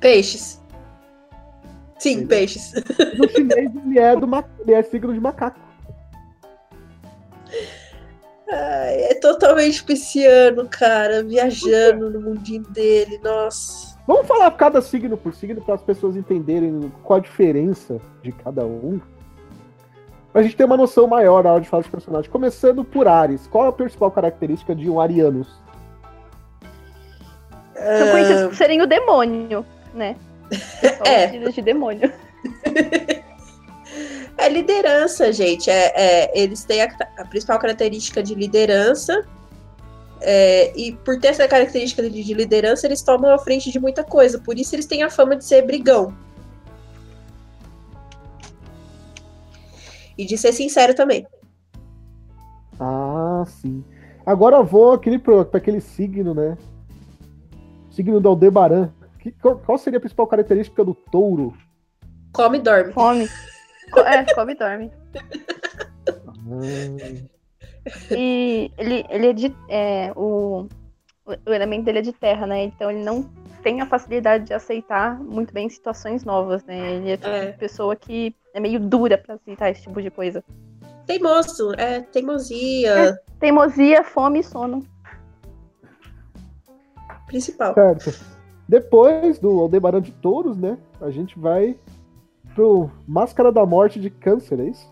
[0.00, 0.62] Peixes.
[1.98, 2.72] Sim, Ele- peixes.
[3.18, 5.58] No chinês ele é do ma- ele é signo de macaco.
[8.50, 11.22] Ai, é totalmente pisciano, cara.
[11.22, 13.18] Viajando no mundinho dele.
[13.22, 13.96] Nossa.
[14.06, 18.64] Vamos falar cada signo por signo para as pessoas entenderem qual a diferença de cada
[18.64, 19.00] um.
[20.32, 22.30] Pra gente ter uma noção maior na hora de falar dos personagens.
[22.30, 23.46] Começando por Ares.
[23.46, 25.61] Qual é a principal característica de um Arianos?
[27.98, 29.64] São conhecidos por serem o demônio,
[29.94, 30.16] né?
[31.06, 31.26] É.
[31.26, 32.12] de demônio.
[34.38, 35.70] É liderança, gente.
[35.70, 39.24] É, é, eles têm a, a principal característica de liderança.
[40.20, 44.02] é, e por ter essa característica de, de liderança, eles tomam a frente de muita
[44.02, 44.38] coisa.
[44.38, 46.14] Por isso eles têm a fama de ser brigão.
[50.16, 51.26] E de ser sincero também.
[52.80, 53.84] Ah, sim.
[54.24, 56.56] Agora eu vou aquele, para aquele signo, né?
[57.92, 58.90] Signo do Aldebaran.
[59.18, 61.54] Que, qual, qual seria a principal característica do touro?
[62.32, 62.92] Come e dorme.
[62.92, 63.28] Come.
[63.92, 64.90] Co- É, come e dorme.
[66.16, 69.54] Ah, E ele, ele é de.
[69.68, 70.66] É, o,
[71.26, 72.64] o elemento dele é de terra, né?
[72.64, 73.28] Então ele não
[73.62, 76.94] tem a facilidade de aceitar muito bem situações novas, né?
[76.94, 77.52] Ele é tipo É.
[77.52, 80.42] pessoa que é meio dura pra aceitar esse tipo de coisa.
[81.06, 84.84] Teimoso, é teimosia Teimosia, fome e sono.
[87.32, 87.74] Principal.
[87.74, 88.14] certo.
[88.68, 90.78] Depois do Aldebaran de touros, né?
[91.00, 91.76] A gente vai
[92.54, 94.90] pro Máscara da Morte de Câncer, é isso?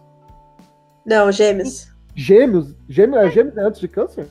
[1.05, 1.88] Não, gêmeos.
[2.14, 2.74] Gêmeos?
[2.88, 4.29] Gêmeos, é gêmeos antes de câncer?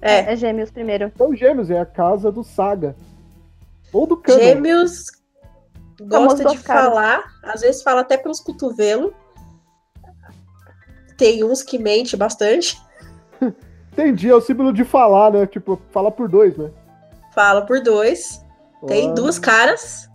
[0.00, 1.10] É, É gêmeos primeiro.
[1.14, 2.96] Então, Gêmeos é a casa do Saga.
[3.92, 4.40] Ou do Cano.
[4.40, 5.06] gêmeos
[6.00, 9.12] gosta de falar, às vezes fala até pelos cotovelos.
[11.16, 12.80] Tem uns que mente bastante.
[13.92, 15.46] Entendi, é o símbolo de falar, né?
[15.46, 16.70] Tipo, fala por dois, né?
[17.34, 18.44] Fala por dois.
[18.86, 20.10] Tem duas caras.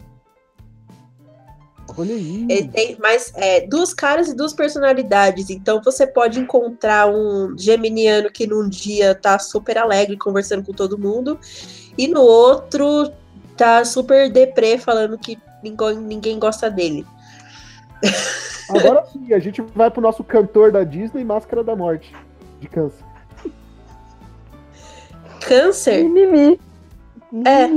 [1.98, 2.46] Olha aí.
[2.50, 5.50] Ele tem mais é, duas caras e duas personalidades.
[5.50, 10.98] Então você pode encontrar um geminiano que num dia tá super alegre conversando com todo
[10.98, 11.40] mundo,
[11.98, 13.12] e no outro
[13.56, 17.06] tá super deprê falando que ninguém, ninguém gosta dele.
[18.70, 22.14] Agora sim, a gente vai pro nosso cantor da Disney, Máscara da Morte,
[22.60, 23.04] de câncer.
[25.40, 26.60] Câncer, Mimimi.
[27.46, 27.68] É.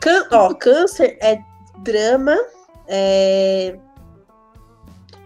[0.00, 1.42] Cân- ó, câncer é
[1.78, 2.36] drama,
[2.88, 3.78] é,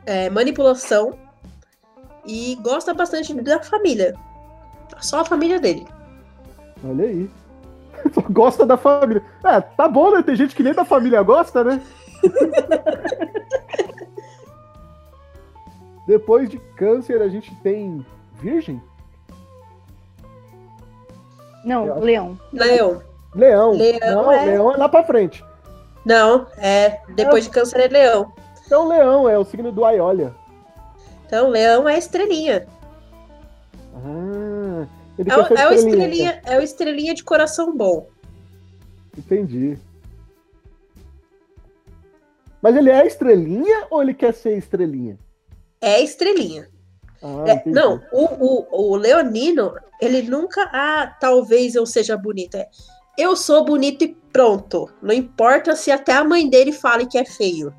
[0.06, 1.18] é manipulação
[2.26, 4.14] e gosta bastante da família.
[5.00, 5.86] Só a família dele.
[6.84, 7.30] Olha aí.
[8.12, 9.22] Só gosta da família.
[9.44, 10.22] É, tá bom, né?
[10.22, 11.80] Tem gente que nem da família gosta, né?
[16.06, 18.82] Depois de câncer, a gente tem virgem?
[21.64, 22.38] Não, leão.
[22.52, 23.02] Leão.
[23.34, 23.72] Leão.
[23.72, 25.44] Leão Não, é- leão é lá pra frente.
[26.04, 27.00] Não, é.
[27.14, 28.32] Depois de câncer é leão.
[28.66, 30.34] Então, leão é o signo do Aiolia.
[31.26, 32.66] Então, leão é estrelinha.
[33.96, 34.86] Ah,
[35.18, 38.06] ele É o, é o estrelinha, estrelinha, é o estrelinha de coração bom.
[39.16, 39.78] Entendi.
[42.60, 45.18] Mas ele é estrelinha ou ele quer ser estrelinha?
[45.80, 46.68] É estrelinha.
[47.22, 50.62] Ah, É, não, o, o, o leonino, ele nunca.
[50.72, 52.56] Ah, talvez eu seja bonito.
[53.16, 54.90] Eu sou bonito e pronto.
[55.00, 57.72] Não importa se até a mãe dele fale que é feio.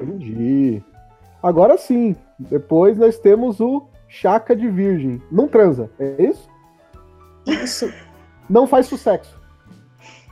[0.00, 0.82] Entendi.
[1.42, 2.14] Agora sim.
[2.38, 5.22] Depois nós temos o chaca de virgem.
[5.30, 6.48] Não transa, é isso?
[7.46, 7.92] Isso.
[8.48, 9.40] Não faz sucesso.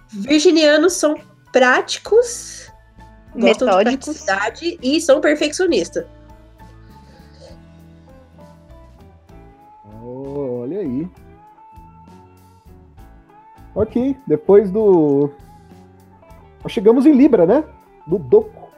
[0.08, 1.16] Virginianos são
[1.52, 2.70] práticos,
[3.34, 4.26] gostam de Metódicos.
[4.82, 6.04] e são perfeccionistas.
[10.02, 11.08] Oh, olha aí.
[13.81, 15.31] Ok, depois do.
[16.62, 17.64] Nós chegamos em Libra, né?
[18.07, 18.68] Do Doco.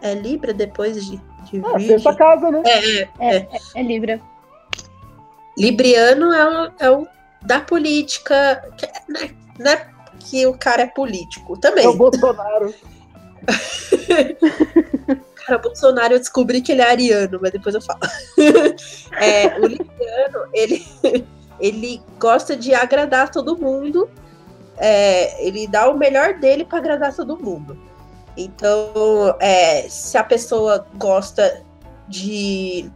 [0.00, 1.88] É Libra depois de, de Ah, Virgem.
[1.88, 2.62] sexta casa, né?
[2.66, 4.20] É, é, É, é, é Libra.
[5.56, 7.06] Libriano é o, é o
[7.42, 8.60] da política.
[8.76, 11.84] que- né, Não é que o cara é político também.
[11.84, 12.74] É o Bolsonaro.
[15.44, 18.00] Cara, Bolsonaro eu descobri que ele é ariano, mas depois eu falo.
[19.20, 20.82] É, o libriano, ele,
[21.62, 24.10] ele gosta de agradar todo mundo.
[24.78, 27.78] é, ele dá o melhor dele para agradar todo mundo.
[28.36, 31.62] Então, é, se a pessoa gosta
[32.08, 32.90] de.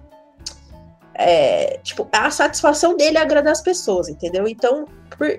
[1.14, 4.48] é, tipo, a satisfação dele é agradar as pessoas, entendeu?
[4.48, 4.86] Então,
[5.16, 5.38] por-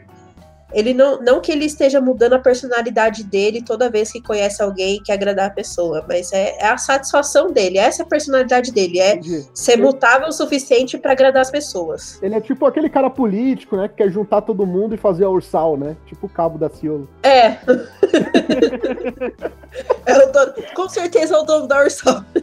[0.73, 4.95] ele não, não que ele esteja mudando a personalidade dele toda vez que conhece alguém
[4.95, 8.71] e quer agradar a pessoa, mas é, é a satisfação dele, essa é a personalidade
[8.71, 9.47] dele, é Entendi.
[9.53, 12.21] ser mutável o suficiente para agradar as pessoas.
[12.21, 13.87] Ele é tipo aquele cara político, né?
[13.87, 15.95] Que quer juntar todo mundo e fazer a ursal, né?
[16.05, 17.07] Tipo o cabo da Ciolo.
[17.23, 17.57] É.
[20.05, 22.23] é o dono, com certeza é o dono da Ursal.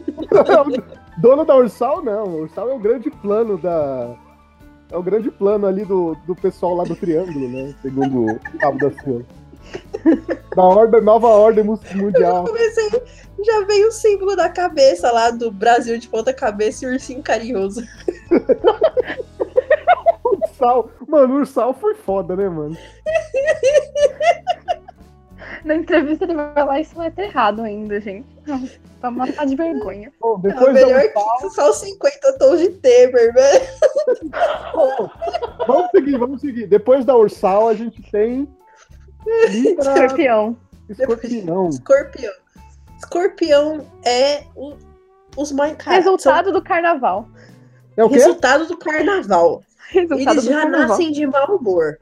[1.16, 2.24] Dono da Ursal, não.
[2.24, 4.14] O Ursal é o grande plano da.
[4.94, 7.74] É o grande plano ali do, do pessoal lá do Triângulo, né?
[7.82, 9.26] Segundo o cabo da Ciolo.
[10.54, 12.44] Da ordem, nova ordem mu- mundial.
[12.44, 12.88] Comecei,
[13.44, 17.82] já veio o símbolo da cabeça lá do Brasil de ponta cabeça e ursinho carinhoso.
[20.24, 20.88] Ursal.
[21.08, 22.76] Mano, o Ursal foi foda, né, mano?
[25.64, 28.33] Na entrevista ele vai lá e isso vai ter errado ainda, gente.
[28.46, 28.68] Não,
[29.00, 30.10] Pra matar de vergonha.
[30.20, 31.36] Bom, É depois da melhor Ursal.
[31.40, 33.64] que só os 50 tons de Temer, velho.
[34.74, 35.10] Bom,
[35.66, 36.66] vamos seguir, vamos seguir.
[36.66, 38.48] Depois da Ursal, a gente tem.
[39.50, 40.56] Libra, Escorpião.
[40.88, 41.68] Escorpião.
[41.68, 42.32] Escorpião.
[42.98, 44.76] Escorpião é o-
[45.36, 46.04] os mais caros.
[46.04, 47.28] Resultado do carnaval.
[47.96, 48.14] É o quê?
[48.16, 49.62] Resultado do carnaval.
[49.90, 50.88] Resultado Eles do já carnaval.
[50.88, 51.98] nascem de mau humor.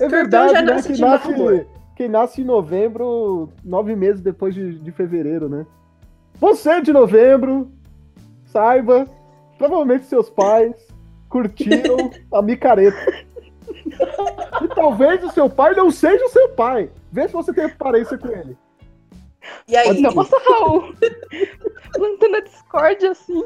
[0.00, 0.72] É verdade, já né?
[0.74, 1.66] nasce Que de mau nasce, humor.
[1.98, 5.66] Quem nasce em novembro, nove meses depois de, de fevereiro, né?
[6.34, 7.72] Você de novembro,
[8.46, 9.04] saiba,
[9.58, 10.76] provavelmente seus pais
[11.28, 12.96] curtiram a micareta.
[14.62, 16.88] E talvez o seu pai não seja o seu pai.
[17.10, 18.56] Vê se você tem parência com ele.
[19.66, 20.00] E aí.
[20.00, 20.94] Nossa, Raul!
[21.94, 23.44] Plantando a discórdia assim.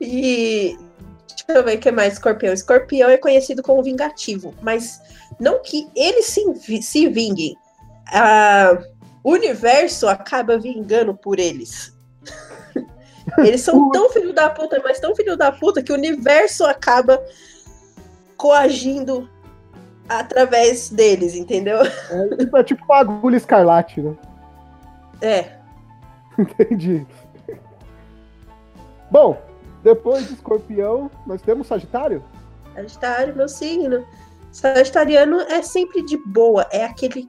[0.00, 0.78] E
[1.28, 2.54] deixa eu ver o que mais escorpião.
[2.54, 4.98] Escorpião é conhecido como vingativo, mas
[5.38, 7.56] não que eles se, se vinguem.
[8.12, 8.78] Ah,
[9.22, 11.96] o universo acaba vingando por eles.
[13.38, 17.22] Eles são tão filho da puta, mas tão filho da puta que o universo acaba
[18.38, 19.28] coagindo
[20.08, 21.78] através deles, entendeu?
[21.82, 24.16] É, tipo- é tipo uma agulha escarlate, né?
[25.20, 25.52] É.
[26.38, 27.06] Entendi.
[29.10, 29.40] Bom,
[29.82, 32.24] depois de escorpião, nós temos Sagitário?
[32.74, 34.06] Sagitário, meu signo.
[34.50, 37.28] Sagitariano é sempre de boa, é aquele.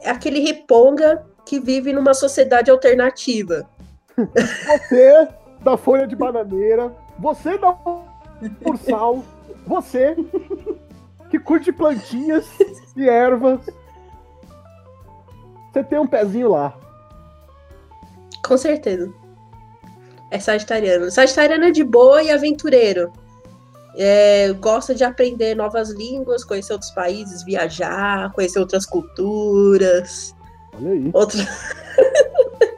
[0.00, 3.68] É aquele riponga que vive numa sociedade alternativa.
[4.16, 5.28] Você
[5.60, 7.76] da folha de bananeira, você da
[8.64, 9.24] ursal,
[9.66, 10.16] você
[11.30, 12.46] que curte plantinhas
[12.96, 13.60] e ervas.
[15.72, 16.76] Você tem um pezinho lá.
[18.44, 19.12] Com certeza.
[20.30, 21.10] É sagitariano.
[21.10, 23.12] Sagitariano é de boa e aventureiro.
[23.96, 30.34] É, gosta de aprender novas línguas, conhecer outros países, viajar, conhecer outras culturas.
[30.74, 31.10] Olha aí.
[31.12, 31.44] Outros...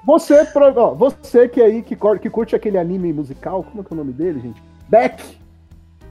[0.07, 0.35] Você,
[0.77, 3.97] ó, você que aí que, que curte aquele anime musical, como é que é o
[3.97, 4.61] nome dele, gente?
[4.89, 5.39] Beck.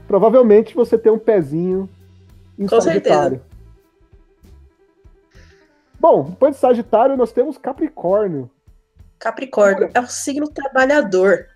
[0.06, 1.86] Provavelmente você tem um pezinho
[2.58, 3.42] em Com Sagitário.
[5.98, 8.50] Bom, depois de Sagitário nós temos Capricórnio.
[9.18, 11.46] Capricórnio é o signo trabalhador.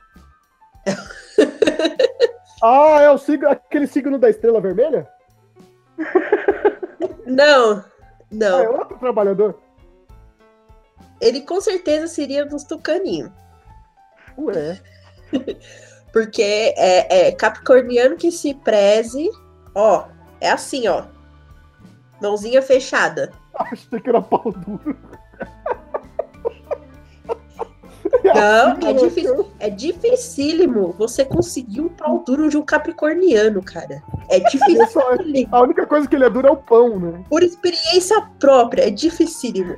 [2.67, 5.07] Ah, é o signo, aquele signo da estrela vermelha?
[7.27, 7.85] Não, Ah,
[8.31, 8.59] não.
[8.59, 9.59] é outro trabalhador?
[11.21, 13.31] Ele com certeza seria dos tucaninhos.
[14.39, 14.81] Ué.
[16.13, 16.43] Porque
[16.77, 19.29] é, é capricorniano que se preze,
[19.75, 20.07] ó,
[20.41, 21.05] é assim, ó.
[22.21, 23.31] Mãozinha fechada.
[23.55, 24.97] Achei que era pau duro.
[28.25, 29.51] Não, é difícil.
[29.61, 34.03] É dificílimo você conseguir um pau duro de um capricorniano, cara.
[34.31, 35.49] É só- difícil.
[35.53, 37.23] A única coisa que ele é duro é o pão, né?
[37.29, 39.77] Por experiência própria, é dificílimo.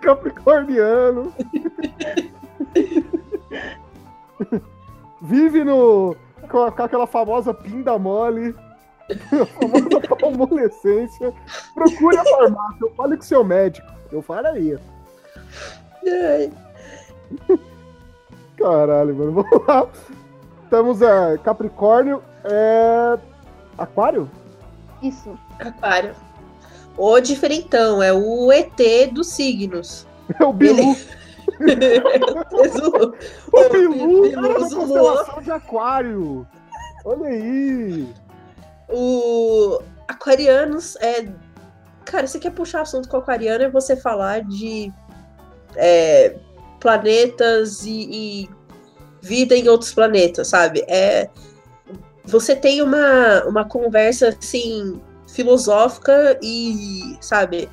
[0.00, 1.32] capricorniano.
[5.22, 6.16] Vive no.
[6.50, 8.54] Com, aquela famosa pinda mole.
[9.10, 11.32] A famosa convalescência.
[11.74, 12.86] Procure a farmácia.
[12.96, 13.86] Fale com seu médico.
[14.12, 14.80] Eu falaria.
[16.06, 16.52] Ai.
[18.58, 19.32] Caralho, mano.
[19.32, 19.88] Vamos lá.
[20.64, 22.22] Estamos a Capricórnio.
[22.44, 23.18] É.
[23.78, 24.30] Aquário?
[25.02, 25.38] Isso.
[25.58, 26.14] Aquário.
[26.96, 30.06] O diferentão, é o ET dos signos.
[30.40, 30.96] É o Bilu.
[32.72, 33.14] Zulu.
[33.52, 34.80] O Bilu é Bilu, uma Zulu.
[34.80, 36.46] constelação de aquário.
[37.04, 38.08] Olha aí.
[38.88, 39.78] O
[40.08, 41.28] aquarianos é.
[42.04, 44.92] Cara, você quer puxar assunto com aquariano é você falar de
[45.76, 46.36] é,
[46.80, 48.50] planetas e, e
[49.20, 50.84] vida em outros planetas, sabe?
[50.88, 51.28] É,
[52.24, 57.68] você tem uma, uma conversa assim filosófica e, sabe,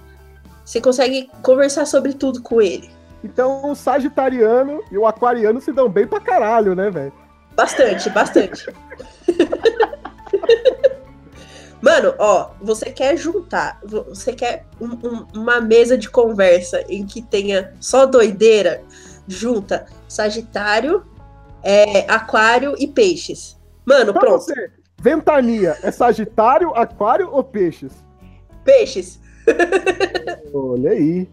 [0.65, 2.89] você consegue conversar sobre tudo com ele.
[3.23, 7.13] Então o Sagitariano e o Aquariano se dão bem pra caralho, né, velho?
[7.55, 8.65] Bastante, bastante.
[11.83, 17.21] Mano, ó, você quer juntar, você quer um- um- uma mesa de conversa em que
[17.21, 18.81] tenha só doideira,
[19.27, 21.03] junta Sagitário,
[21.61, 23.59] é, Aquário e Peixes.
[23.85, 24.71] Mano, Pra pronto, você,
[25.01, 27.91] Ventania é Sagitário, Aquário ou Peixes?
[28.63, 29.19] Peixes.
[30.53, 31.27] Olha aí.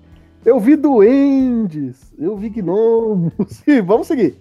[0.45, 3.33] Eu vi duendes, eu vi gnomos.
[3.87, 4.37] Vamos seguir.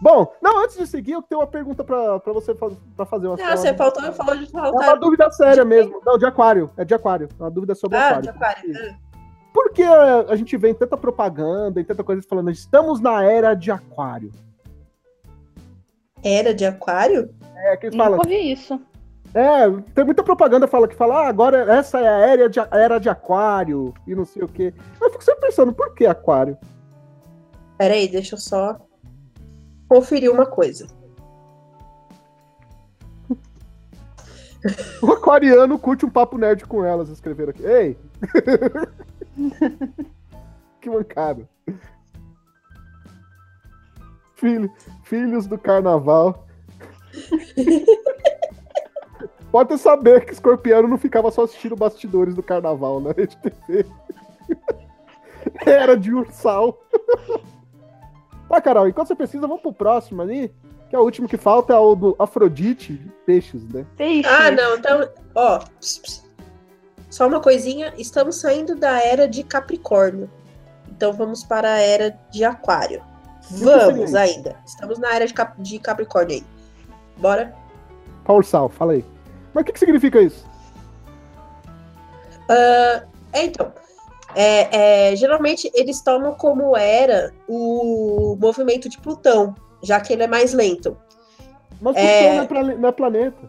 [0.00, 3.26] Bom, não, antes de seguir, eu tenho uma pergunta pra, pra você fa- pra fazer.
[3.26, 4.98] Uma, Ah, você faltou, falou de É uma faltar.
[4.98, 6.00] dúvida séria mesmo.
[6.06, 6.70] Não, de aquário.
[6.76, 7.28] É de aquário.
[7.38, 8.22] É uma dúvida sobre Ah, aquário.
[8.22, 8.72] de Aquário.
[8.76, 8.94] Ah.
[9.52, 13.54] Por que a, gente vê em tanta propaganda e tanta coisa falando estamos na era
[13.54, 14.30] de aquário?
[16.22, 17.34] Era de Aquário?
[17.56, 18.18] É, que eles falam.
[18.18, 18.80] Nunca ouvi isso.
[19.34, 22.58] É, tem muita propaganda que fala que fala, ah, agora essa é a era de,
[22.72, 24.72] era de aquário e não sei o quê.
[25.00, 26.56] Eu fico sempre pensando, por que aquário?
[27.76, 28.76] Pera aí, deixa eu só
[29.88, 30.86] conferir uma coisa.
[35.00, 37.64] O aquariano curte um papo nerd com elas, escreveram aqui.
[37.64, 37.96] Ei!
[40.80, 41.48] que mancada.
[44.34, 44.68] Filho,
[45.04, 46.48] filhos do carnaval.
[49.50, 53.86] Pode saber que escorpiano não ficava só assistindo bastidores do carnaval na Rede TV.
[55.64, 56.78] Era de ursal.
[58.48, 60.52] Tá, Carol, enquanto você precisa, vamos pro próximo ali.
[60.88, 63.84] Que é o último que falta, é o do Afrodite de Peixes, né?
[63.96, 64.26] Peixe.
[64.26, 66.24] Ah, não, então, ó, ps, ps.
[67.10, 70.30] só uma coisinha, estamos saindo da era de Capricórnio.
[70.88, 73.02] Então vamos para a era de Aquário.
[73.50, 74.56] Vamos ainda.
[74.66, 76.44] Estamos na era de, Cap- de Capricórnio aí.
[77.18, 77.54] Bora?
[78.24, 79.04] Pra ursal, fala aí.
[79.52, 80.46] Mas o que, que significa isso?
[82.48, 83.70] É, então,
[84.40, 90.28] é, é, geralmente eles tomam como era o movimento de Plutão, já que ele é
[90.28, 90.96] mais lento.
[91.80, 92.36] Mas É.
[92.38, 93.48] Plutão não, é não é planeta.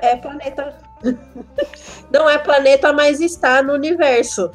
[0.00, 0.74] É planeta.
[2.12, 4.50] Não é planeta, mas está no universo.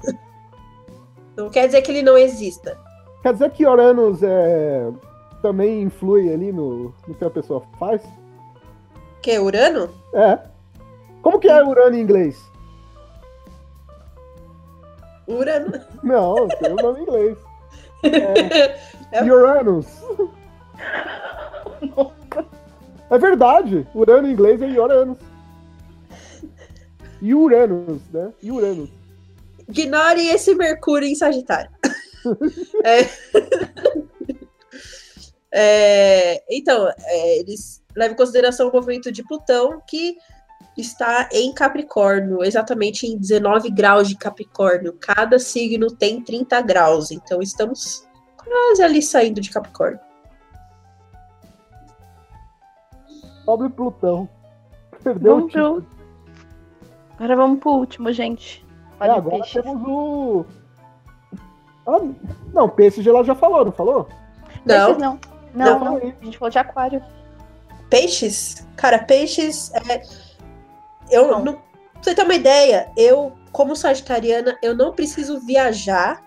[1.36, 2.78] Não quer dizer que ele não exista.
[3.24, 4.88] Quer dizer que Uranus é,
[5.42, 8.02] também influi ali no, no que a pessoa faz?
[9.22, 9.90] Que é Urano?
[10.14, 10.38] É.
[11.22, 12.40] Como que é Urano em inglês?
[15.28, 15.74] Urano.
[16.04, 17.38] Não, tem o nome em inglês.
[19.10, 19.24] É.
[19.24, 19.88] Uranus.
[23.10, 23.88] É verdade.
[23.96, 25.18] Urano em inglês é Uranus.
[27.22, 28.34] Uranus, né?
[28.44, 28.90] Uranus.
[29.70, 31.72] Ignore esse Mercúrio em Sagitário.
[32.84, 33.08] É.
[35.50, 40.18] É, então, é, eles levam em consideração o movimento de Plutão, que
[40.78, 44.94] está em Capricórnio, exatamente em 19 graus de Capricórnio.
[45.00, 48.08] Cada signo tem 30 graus, então estamos
[48.38, 50.00] quase ali saindo de Capricórnio.
[53.46, 54.30] Pobre Plutão.
[55.04, 55.82] Perdeu o Vamos título.
[55.82, 55.98] pro...
[57.16, 58.66] Agora vamos pro último, gente.
[59.00, 59.62] É, Olha o agora peixe.
[59.62, 60.46] temos o.
[61.88, 62.00] Ah,
[62.54, 64.10] não, PSG lá já falou, não falou?
[64.66, 65.20] Não, Peixes não.
[65.54, 65.86] Não, Não.
[65.86, 65.98] não.
[65.98, 67.02] A gente falou de aquário.
[67.90, 70.27] peixes, cara, peixes é.
[71.10, 71.44] Eu Não.
[71.44, 71.54] não.
[71.54, 76.24] Pra você ter uma ideia, eu, como sagitariana, eu não preciso viajar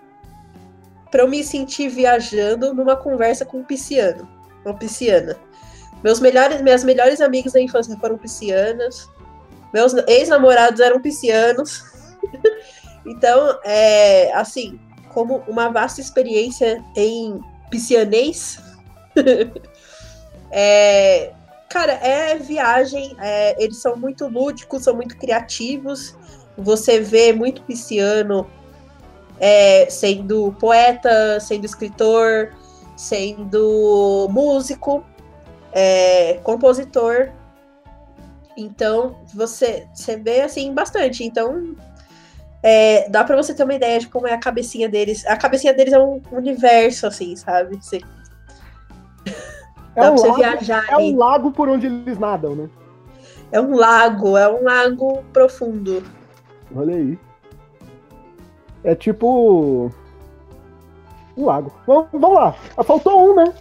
[1.09, 4.27] pra eu me sentir viajando numa conversa com um pisciano.
[4.65, 5.37] Uma pisciana.
[6.03, 9.09] Meus melhores, minhas melhores amigas da infância foram piscianas.
[9.73, 11.83] Meus ex-namorados eram piscianos.
[13.05, 14.79] então, é assim,
[15.13, 18.59] como uma vasta experiência em piscianês.
[20.51, 21.33] é,
[21.71, 26.13] Cara, é viagem, é, eles são muito lúdicos, são muito criativos.
[26.57, 28.45] Você vê muito pisciano
[29.39, 32.53] é, sendo poeta, sendo escritor,
[32.97, 35.01] sendo músico,
[35.71, 37.31] é, compositor.
[38.57, 41.23] Então, você, você vê assim bastante.
[41.23, 41.73] Então,
[42.61, 45.25] é, dá para você ter uma ideia de como é a cabecinha deles.
[45.25, 47.77] A cabecinha deles é um universo, assim, sabe?
[47.77, 48.01] Você...
[49.95, 50.85] É um pra você lago, viajar.
[50.89, 51.13] É aí.
[51.13, 52.69] um lago por onde eles nadam, né?
[53.51, 56.03] É um lago, é um lago profundo.
[56.75, 57.19] Olha aí.
[58.83, 59.91] É tipo.
[61.35, 61.73] Um lago.
[61.85, 62.55] Vamos, vamos lá.
[62.77, 63.53] Ah, faltou um, né?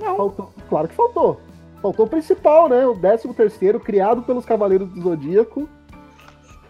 [0.00, 0.16] Não.
[0.16, 0.52] Faltou.
[0.68, 1.40] Claro que faltou.
[1.82, 2.86] Faltou o principal, né?
[2.86, 5.68] O 13 terceiro, criado pelos Cavaleiros do Zodíaco.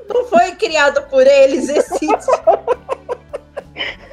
[0.09, 2.07] Não foi criado por eles, esse.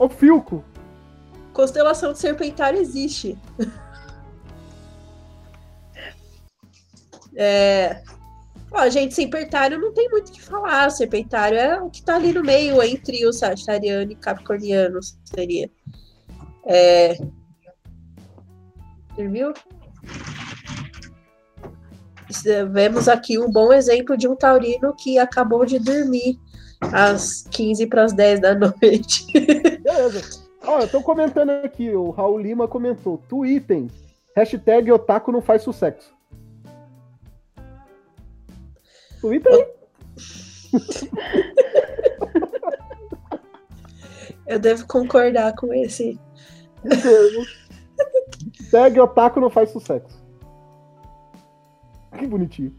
[0.00, 0.64] o Filco.
[1.52, 3.38] Constelação de Serpentário existe.
[7.36, 8.02] É...
[8.70, 10.90] Ó, gente, Serpentário não tem muito o que falar.
[10.90, 15.70] Serpentário é o que tá ali no meio entre o Sagitariano e Capricorniano, seria.
[16.66, 17.14] É...
[19.16, 19.54] Viu?
[22.70, 26.38] Vemos aqui um bom exemplo de um taurino que acabou de dormir
[26.80, 29.26] às 15 para as 10 da noite.
[29.82, 30.40] Beleza.
[30.62, 33.86] Ó, eu tô comentando aqui, o Raul Lima comentou, Twitter,
[34.36, 36.14] hashtag otaku não faz sucesso.
[39.20, 39.66] Twitter aí.
[44.46, 46.18] Eu devo concordar com esse.
[48.58, 50.20] Hashtag otaku não faz sucesso.
[52.18, 52.74] Que bonitinho.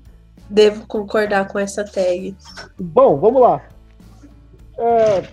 [0.49, 2.35] Devo concordar com essa tag.
[2.77, 3.70] Bom, vamos lá.
[4.81, 5.23] É,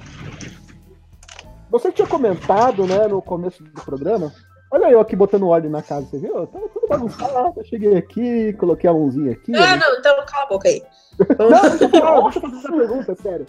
[1.70, 4.30] você tinha comentado, né, no começo do programa.
[4.70, 6.46] Olha eu aqui botando óleo na casa, você viu?
[6.46, 7.54] Tava tudo bagunçado.
[7.56, 9.54] Eu cheguei aqui, coloquei a mãozinha aqui.
[9.56, 10.82] Ah, não, então cala a boca aí.
[11.38, 13.46] não, deixa eu, falar, deixa eu fazer essa pergunta, sério.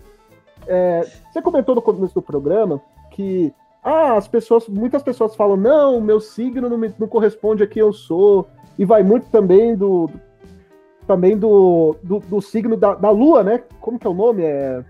[0.65, 2.81] É, você comentou no começo do programa
[3.11, 7.67] que ah, as pessoas, muitas pessoas falam, não, meu signo não, me, não corresponde a
[7.67, 8.47] quem eu sou.
[8.77, 10.09] E vai muito também do.
[11.05, 13.61] também do, do, do signo da, da lua, né?
[13.81, 14.43] Como que é o nome?
[14.43, 14.85] É.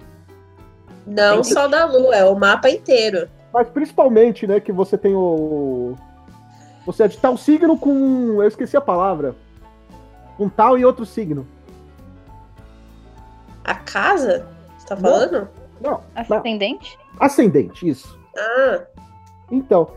[1.10, 3.28] Não só da Lua, é o mapa inteiro.
[3.52, 5.96] Mas principalmente, né, que você tem o.
[6.86, 8.42] Você é de tal signo com.
[8.42, 9.36] Eu esqueci a palavra.
[10.38, 11.48] Com tal e outro signo.
[13.64, 14.48] A casa?
[14.78, 15.50] Você tá falando?
[15.82, 16.02] Não.
[16.30, 16.98] não Ascendente?
[17.14, 17.26] Não.
[17.26, 18.18] Ascendente, isso.
[18.38, 18.82] Ah.
[19.52, 19.92] Então.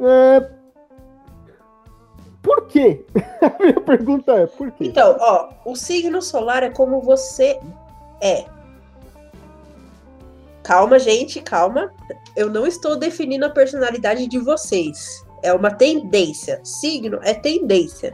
[0.00, 0.50] É...
[2.42, 3.04] Por quê?
[3.42, 4.86] a minha pergunta é, por quê?
[4.86, 7.58] Então, ó, o signo solar é como você
[8.20, 8.44] é.
[10.66, 11.92] Calma, gente, calma.
[12.34, 15.24] Eu não estou definindo a personalidade de vocês.
[15.40, 16.60] É uma tendência.
[16.64, 18.12] Signo é tendência.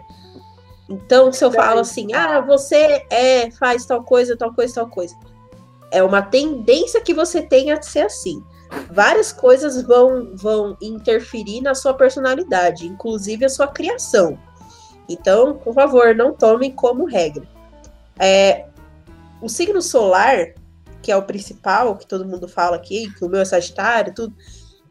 [0.86, 5.16] Então, se eu falo assim, ah, você é, faz tal coisa, tal coisa, tal coisa.
[5.90, 8.44] É uma tendência que você tem a ser assim.
[8.90, 14.38] Várias coisas vão, vão interferir na sua personalidade, inclusive a sua criação.
[15.08, 17.48] Então, por favor, não tomem como regra.
[18.18, 18.66] É,
[19.40, 20.52] o signo solar
[21.02, 24.34] que é o principal, que todo mundo fala aqui, que o meu é Sagitário, tudo,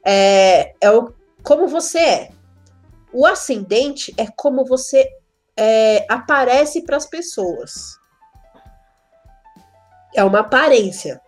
[0.06, 2.32] é, é o, como você é.
[3.14, 5.08] O ascendente é como você
[5.58, 7.98] é, aparece para as pessoas.
[10.14, 11.22] É uma aparência.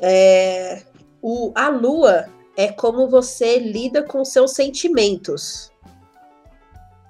[0.00, 0.82] É,
[1.22, 2.26] o, a lua
[2.56, 5.70] é como você lida com seus sentimentos.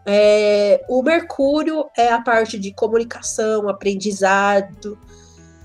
[0.05, 4.97] É, o Mercúrio é a parte de comunicação, aprendizado,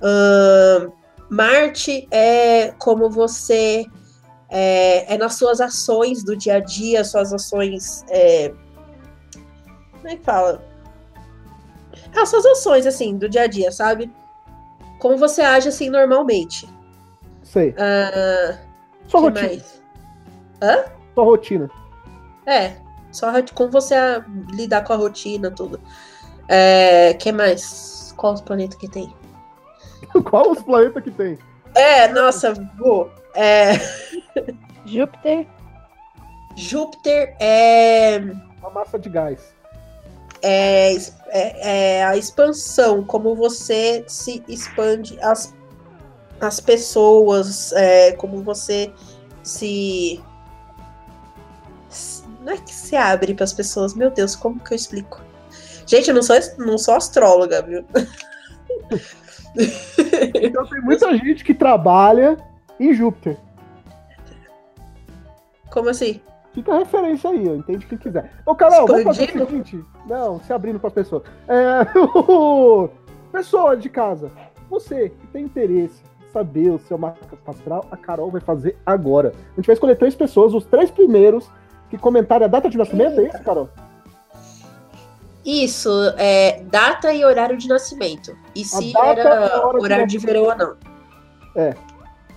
[0.01, 0.91] Uh,
[1.29, 3.85] Marte é como você
[4.49, 8.03] é, é, nas suas ações do dia a dia, suas ações.
[8.09, 8.53] É,
[9.93, 10.61] como é que fala?
[12.15, 14.11] As suas ações, assim, do dia a dia, sabe?
[14.99, 16.67] Como você age, assim, normalmente.
[17.43, 17.69] Sei.
[17.69, 18.57] Uh,
[19.07, 19.47] Sua rotina.
[19.47, 19.81] Mais?
[20.61, 20.85] Hã?
[21.15, 21.71] Sua rotina.
[22.45, 22.75] É,
[23.11, 23.95] só como você
[24.53, 25.79] lidar com a rotina, tudo.
[26.47, 28.13] É, que mais?
[28.17, 29.13] Qual os planetas que tem?
[30.29, 31.37] Qual os planetas que tem?
[31.75, 33.11] É, nossa, vou.
[33.33, 33.73] É...
[34.85, 35.47] Júpiter.
[36.55, 38.19] Júpiter é.
[38.59, 39.53] Uma massa de gás.
[40.41, 45.53] É, é, é, a expansão, como você se expande as,
[46.39, 48.91] as pessoas, é, como você
[49.43, 50.21] se.
[52.41, 55.21] Não é que se abre para as pessoas, meu Deus, como que eu explico?
[55.85, 57.85] Gente, eu não sou, não sou astróloga, viu?
[60.41, 62.37] Então tem muita gente que trabalha
[62.79, 63.37] em Júpiter.
[65.69, 66.21] Como assim?
[66.53, 68.31] Fica a referência aí, ó, entende quem quiser.
[68.45, 69.85] Ô, Carol, vamos fazer o seguinte.
[70.07, 71.23] Não, se abrindo para as pessoas.
[71.47, 71.85] É,
[73.31, 74.29] Pessoa de casa,
[74.69, 79.33] você que tem interesse em saber o seu mapa astral, a Carol vai fazer agora.
[79.53, 81.49] A gente vai escolher três pessoas, os três primeiros
[81.89, 83.69] que comentarem a data de nascimento, é isso, Carol?
[85.45, 88.37] Isso, é data e horário de nascimento.
[88.55, 90.77] E se era horário de verão ou não.
[91.55, 91.75] É.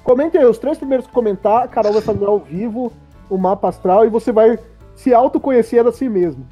[0.02, 2.92] Comentem aí, os três primeiros que comentar, a Carol vai fazer ao vivo
[3.28, 4.58] o mapa astral e você vai
[4.94, 6.46] se autoconhecer a si mesmo.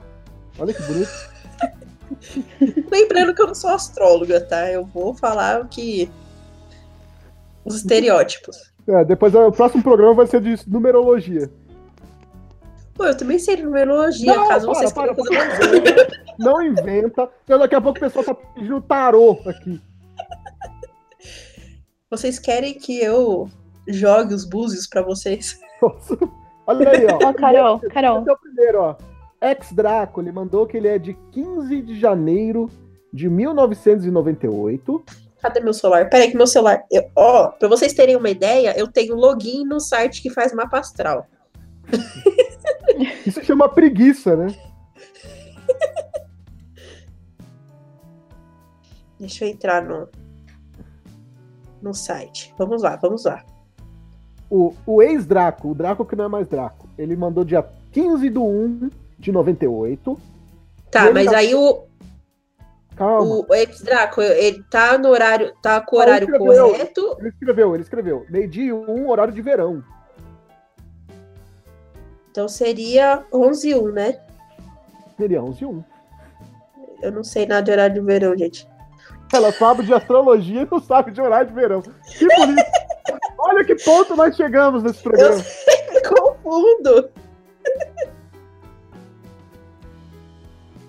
[0.59, 1.11] Olha que bonito.
[2.91, 4.71] Lembrando que eu não sou astróloga, tá?
[4.71, 6.11] Eu vou falar o que.
[7.65, 8.73] Os estereótipos.
[8.87, 11.51] É, depois o próximo programa vai ser de numerologia.
[12.95, 15.25] Pô, eu também sei numerologia, não, caso para, vocês para, para,
[16.39, 17.29] Não inventa.
[17.45, 19.81] Então daqui a pouco o pessoal tá pedindo tarô aqui.
[22.11, 23.49] Vocês querem que eu
[23.89, 25.59] jogue os búzios pra vocês?
[25.81, 26.19] Nossa.
[26.67, 27.19] Olha aí, ó.
[27.29, 28.21] Ó, Carol, Carol.
[28.21, 28.97] Esse é o primeiro, ó.
[29.41, 32.71] Ex-Draco, ele mandou que ele é de 15 de janeiro
[33.13, 35.05] de 1998.
[35.41, 36.09] Cadê meu celular?
[36.09, 36.85] Peraí que meu celular...
[36.91, 40.79] Eu, ó, pra vocês terem uma ideia, eu tenho login no site que faz mapa
[40.79, 41.27] astral.
[43.27, 44.55] Isso chama preguiça, né?
[49.19, 50.09] Deixa eu entrar no,
[51.81, 52.53] no site.
[52.59, 53.45] Vamos lá, vamos lá.
[54.51, 58.45] O, o ex-Draco, o Draco que não é mais Draco, ele mandou dia 15 do
[58.45, 60.19] 1 de 98.
[60.91, 61.39] Tá, mas tá...
[61.39, 61.85] aí o.
[62.97, 63.45] Calma.
[63.49, 65.55] O ex-Draco, ele tá no horário.
[65.63, 67.17] Tá com o horário ele correto.
[67.19, 68.27] Ele escreveu, ele escreveu.
[68.29, 69.83] Meio-dia 1, horário de verão.
[72.33, 74.19] Então seria 11 e 1, né?
[75.19, 75.85] Seria 11 e 1.
[77.03, 78.67] Eu não sei nada de horário de verão, gente.
[79.31, 81.83] Ela sabe de astrologia e não sabe de horário de verão.
[81.83, 82.63] Que bonito.
[83.39, 85.45] Olha que ponto nós chegamos nesse programa.
[85.93, 87.11] Eu confundo.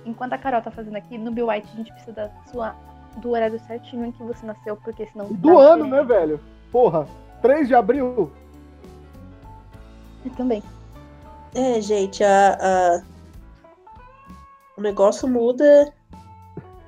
[0.05, 2.73] Enquanto a Carol tá fazendo aqui, no Bill White a gente precisa da sua,
[3.17, 5.27] do horário certinho em que você nasceu, porque senão.
[5.33, 6.39] Do ano, né, velho?
[6.71, 7.05] Porra,
[7.41, 8.31] 3 de abril.
[10.23, 10.63] Eu também.
[11.55, 13.01] É, gente, a, a...
[14.77, 15.93] o negócio muda.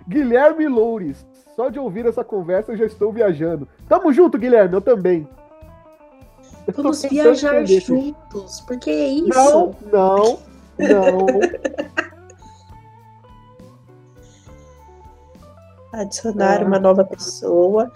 [0.07, 1.25] Guilherme Loures.
[1.55, 3.67] Só de ouvir essa conversa eu já estou viajando.
[3.87, 5.27] Tamo junto, Guilherme, eu também.
[6.75, 9.29] Vamos viajar juntos, porque é isso.
[9.29, 10.39] Não, não,
[10.79, 11.25] não.
[15.93, 16.65] Adicionar é.
[16.65, 17.91] uma nova pessoa.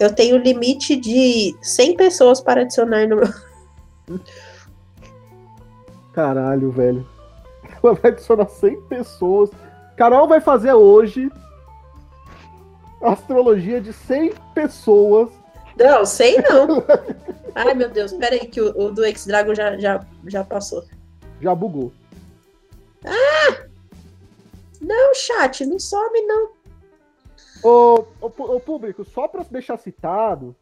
[0.00, 3.28] Eu tenho limite de 100 pessoas para adicionar no meu.
[6.16, 7.06] Caralho, velho.
[7.82, 9.50] Ela vai adicionar 100 pessoas.
[9.98, 11.30] Carol vai fazer hoje
[13.02, 15.30] astrologia de 100 pessoas.
[15.78, 16.82] Não, 100 não.
[17.54, 18.14] Ai, meu Deus.
[18.14, 20.82] Pera aí que o, o do X-Dragon já, já, já passou.
[21.38, 21.92] Já bugou.
[23.04, 23.66] Ah!
[24.80, 26.48] Não, chat, não some, não.
[27.62, 30.56] Ô, ô, ô público, só para deixar citado,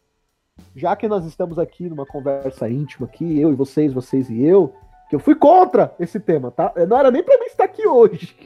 [0.75, 4.75] já que nós estamos aqui numa conversa íntima aqui, eu e vocês, vocês e eu,
[5.15, 6.73] eu fui contra esse tema, tá?
[6.89, 8.37] Não era nem pra mim estar aqui hoje.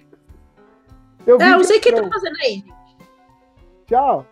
[1.26, 2.64] Eu, é, eu sei o que tá fazendo aí.
[3.86, 4.26] Tchau.